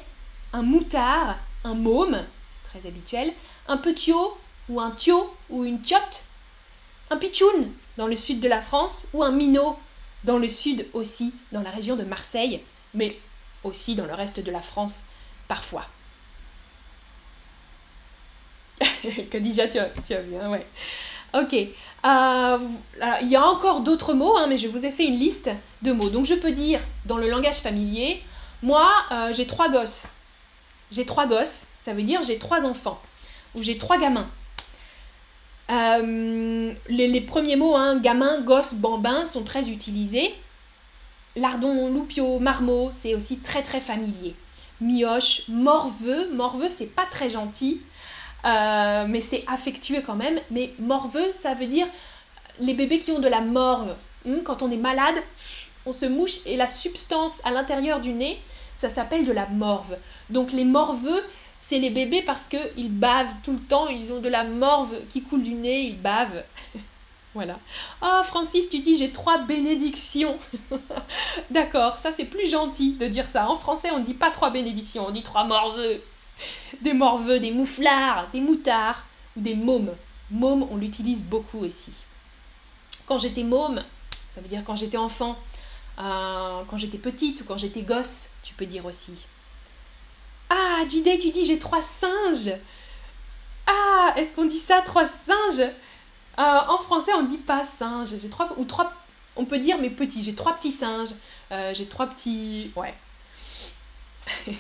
un 0.54 0.62
moutard, 0.62 1.38
un 1.64 1.74
môme, 1.74 2.24
très 2.70 2.88
habituel, 2.88 3.34
un 3.68 3.78
petiot 3.78 4.38
ou 4.70 4.80
un 4.80 4.92
tio 4.92 5.36
ou 5.50 5.66
une 5.66 5.82
tiotte, 5.82 6.24
un 7.10 7.18
pitchoun 7.18 7.72
dans 7.98 8.08
le 8.08 8.16
sud 8.16 8.40
de 8.40 8.48
la 8.48 8.62
France 8.62 9.08
ou 9.14 9.24
un 9.24 9.32
minot 9.32 9.78
dans 10.24 10.38
le 10.38 10.50
sud 10.50 10.88
aussi, 10.94 11.34
dans 11.52 11.62
la 11.62 11.70
région 11.70 11.96
de 11.96 12.04
Marseille, 12.04 12.62
mais 12.94 13.18
aussi 13.64 13.96
dans 13.96 14.06
le 14.06 14.14
reste 14.14 14.40
de 14.40 14.52
la 14.52 14.62
France 14.62 15.06
parfois. 15.48 15.86
Khadija, 19.32 19.68
tu 19.68 19.78
as, 19.80 19.90
tu 20.06 20.14
as 20.14 20.22
bien, 20.22 20.50
ouais. 20.50 20.66
Ok. 21.36 21.54
Euh, 21.54 22.60
il 23.22 23.28
y 23.28 23.36
a 23.36 23.46
encore 23.46 23.82
d'autres 23.82 24.14
mots, 24.14 24.38
hein, 24.38 24.48
mais 24.48 24.58
je 24.58 24.68
vous 24.68 24.86
ai 24.86 24.92
fait 24.92 25.06
une 25.06 25.18
liste 25.18 25.50
de 25.82 25.92
mots. 25.92 26.10
Donc 26.10 26.26
je 26.26 26.36
peux 26.36 26.52
dire, 26.52 26.80
dans 27.06 27.18
le 27.18 27.30
langage 27.30 27.58
familier, 27.58 28.22
moi, 28.64 28.90
euh, 29.12 29.34
j'ai 29.34 29.46
trois 29.46 29.70
gosses. 29.70 30.08
J'ai 30.92 31.06
trois 31.06 31.28
gosses, 31.28 31.64
ça 31.82 31.94
veut 31.94 32.04
dire 32.04 32.24
j'ai 32.24 32.38
trois 32.38 32.64
enfants. 32.64 33.02
Ou 33.56 33.64
j'ai 33.64 33.78
trois 33.78 33.98
gamins. 33.98 34.28
Euh, 35.72 36.74
les, 36.88 37.22
premiers 37.22 37.56
mots, 37.56 37.76
hein, 37.76 37.98
gamin, 37.98 38.42
gosse, 38.42 38.74
bambin, 38.74 39.26
sont 39.26 39.44
très 39.44 39.70
utilisés. 39.70 40.34
Lardon, 41.36 41.90
loupio, 41.90 42.40
marmot, 42.40 42.92
c'est 42.94 43.16
aussi 43.16 43.40
très 43.40 43.64
très 43.64 43.82
familier. 43.82 44.36
Mioche, 44.80 45.44
morveux, 45.50 46.32
morveux, 46.34 46.70
c'est 46.70 46.94
pas 46.94 47.06
très 47.10 47.30
gentil, 47.30 47.82
euh, 48.46 49.06
mais 49.08 49.22
c'est 49.22 49.44
affectueux 49.48 50.02
quand 50.06 50.16
même. 50.16 50.40
Mais 50.52 50.74
morveux, 50.80 51.32
ça 51.34 51.54
veut 51.54 51.68
dire 51.68 51.88
les 52.60 52.74
bébés 52.74 53.00
qui 53.00 53.12
ont 53.12 53.20
de 53.20 53.28
la 53.28 53.42
morve. 53.42 53.96
Hmm, 54.26 54.40
quand 54.44 54.62
on 54.62 54.72
est 54.72 54.78
malade, 54.78 55.16
on 55.86 55.94
se 55.94 56.06
mouche 56.06 56.46
et 56.46 56.58
la 56.58 56.68
substance 56.68 57.42
à 57.44 57.52
l'intérieur 57.52 58.00
du 58.00 58.12
nez, 58.14 58.40
ça 58.76 58.90
s'appelle 58.90 59.26
de 59.26 59.32
la 59.32 59.48
morve. 59.48 59.98
Donc 60.30 60.52
les 60.52 60.66
morveux, 60.66 61.24
c'est 61.58 61.80
les 61.80 61.90
bébés 61.90 62.22
parce 62.22 62.48
qu'ils 62.48 62.92
bavent 62.92 63.34
tout 63.44 63.54
le 63.54 63.60
temps, 63.60 63.88
ils 63.88 64.14
ont 64.14 64.20
de 64.20 64.30
la 64.30 64.44
morve 64.44 64.96
qui 65.10 65.22
coule 65.24 65.44
du 65.44 65.54
nez, 65.54 65.82
ils 65.82 66.00
bavent. 66.00 66.44
voilà. 67.34 67.58
Ah, 68.02 68.22
Francis, 68.24 68.70
tu 68.70 68.80
dis 68.80 68.98
j'ai 68.98 69.12
trois 69.12 69.40
bénédictions. 69.40 70.38
D'accord, 71.50 71.98
ça 72.00 72.12
c'est 72.12 72.26
plus 72.26 72.50
gentil 72.50 72.94
de 72.94 73.08
dire 73.08 73.30
ça. 73.30 73.50
En 73.50 73.58
français, 73.58 73.92
on 73.92 74.00
ne 74.00 74.04
dit 74.04 74.14
pas 74.14 74.32
trois 74.32 74.50
bénédictions, 74.50 75.08
on 75.08 75.12
dit 75.12 75.24
trois 75.24 75.46
morveux. 75.46 76.02
Des 76.82 76.94
morveux, 76.94 77.40
des 77.40 77.52
mouflards, 77.52 78.28
des 78.32 78.42
moutards 78.42 79.06
ou 79.38 79.42
des 79.42 79.56
mômes. 79.56 79.92
Môme, 80.32 80.68
on 80.72 80.78
l'utilise 80.78 81.24
beaucoup 81.24 81.60
aussi. 81.60 81.92
Quand 83.06 83.18
j'étais 83.18 83.44
môme, 83.44 83.84
ça 84.34 84.42
veut 84.42 84.48
dire 84.48 84.64
quand 84.66 84.76
j'étais 84.76 84.98
enfant, 84.98 85.38
euh, 86.00 86.62
quand 86.68 86.78
j'étais 86.78 86.98
petite 86.98 87.42
ou 87.42 87.44
quand 87.46 87.58
j'étais 87.58 87.82
gosse, 87.82 88.32
tu 88.44 88.54
peux 88.56 88.66
dire 88.66 88.86
aussi. 88.86 89.26
Ah, 90.50 90.84
Jide, 90.90 91.20
tu 91.20 91.32
dis 91.32 91.46
j'ai 91.46 91.60
trois 91.60 91.82
singes. 91.82 92.52
Ah, 93.68 94.14
est-ce 94.18 94.34
qu'on 94.34 94.46
dit 94.46 94.60
ça, 94.60 94.82
trois 94.82 95.06
singes? 95.06 95.60
Euh, 95.60 96.60
En 96.68 96.78
français, 96.78 97.14
on 97.14 97.24
dit 97.24 97.38
pas 97.38 97.64
singe. 97.64 98.16
J'ai 98.22 98.30
trois. 98.30 98.50
On 99.38 99.46
peut 99.46 99.60
dire 99.60 99.78
mes 99.80 99.90
petits. 99.90 100.24
J'ai 100.24 100.36
trois 100.36 100.54
petits 100.54 100.72
singes. 100.72 101.14
Euh, 101.52 101.74
j'ai 101.74 101.86
trois 101.88 102.08
petits. 102.08 102.72
Ouais. 102.76 102.94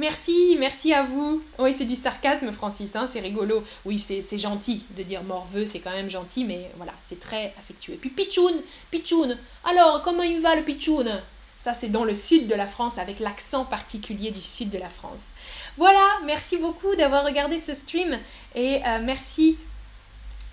merci, 0.00 0.56
merci 0.58 0.92
à 0.92 1.04
vous. 1.04 1.40
Oui, 1.58 1.72
c'est 1.76 1.84
du 1.84 1.94
sarcasme, 1.94 2.50
Francis. 2.50 2.96
Hein, 2.96 3.06
c'est 3.06 3.20
rigolo. 3.20 3.62
Oui, 3.84 3.98
c'est 3.98 4.38
gentil 4.38 4.82
de 4.96 5.02
dire 5.04 5.22
morveux. 5.22 5.64
C'est 5.64 5.78
quand 5.78 5.92
même 5.92 6.10
gentil, 6.10 6.44
mais 6.44 6.70
voilà, 6.76 6.92
c'est 7.04 7.20
très 7.20 7.54
affectueux. 7.58 7.96
Puis 8.00 8.10
Pichoun, 8.10 8.54
Pichoun. 8.90 9.38
Alors, 9.64 10.02
comment 10.02 10.22
il 10.22 10.40
va 10.40 10.56
le 10.56 10.62
Pichoun? 10.62 11.22
Ça, 11.58 11.74
c'est 11.74 11.88
dans 11.88 12.04
le 12.04 12.14
sud 12.14 12.46
de 12.48 12.54
la 12.54 12.66
France, 12.66 12.96
avec 12.98 13.20
l'accent 13.20 13.66
particulier 13.66 14.30
du 14.30 14.40
sud 14.40 14.70
de 14.70 14.78
la 14.78 14.88
France. 14.88 15.26
Voilà, 15.76 16.06
merci 16.24 16.56
beaucoup 16.56 16.96
d'avoir 16.96 17.24
regardé 17.24 17.58
ce 17.58 17.74
stream 17.74 18.18
et 18.54 18.80
euh, 18.86 18.98
merci 19.02 19.58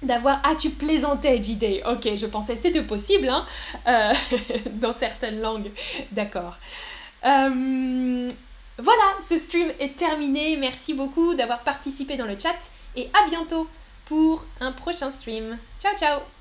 d'avoir... 0.04 0.42
Ah, 0.44 0.56
tu 0.56 0.70
plaisantais, 0.70 1.42
JD. 1.42 1.84
Ok, 1.90 2.14
je 2.16 2.26
pensais 2.26 2.58
c'était 2.58 2.84
possible, 2.84 3.30
hein, 3.30 3.46
euh, 3.88 4.14
dans 4.74 4.92
certaines 4.92 5.40
langues. 5.40 5.72
D'accord. 6.12 6.58
Euh, 7.26 8.28
voilà, 8.78 9.04
ce 9.28 9.38
stream 9.38 9.72
est 9.80 9.98
terminé. 9.98 10.56
Merci 10.58 10.94
beaucoup 10.94 11.34
d'avoir 11.34 11.62
participé 11.62 12.16
dans 12.16 12.26
le 12.26 12.38
chat 12.38 12.58
et 12.96 13.10
à 13.14 13.30
bientôt 13.30 13.68
pour 14.06 14.46
un 14.60 14.72
prochain 14.72 15.12
stream. 15.12 15.58
Ciao, 15.80 15.96
ciao 15.98 16.37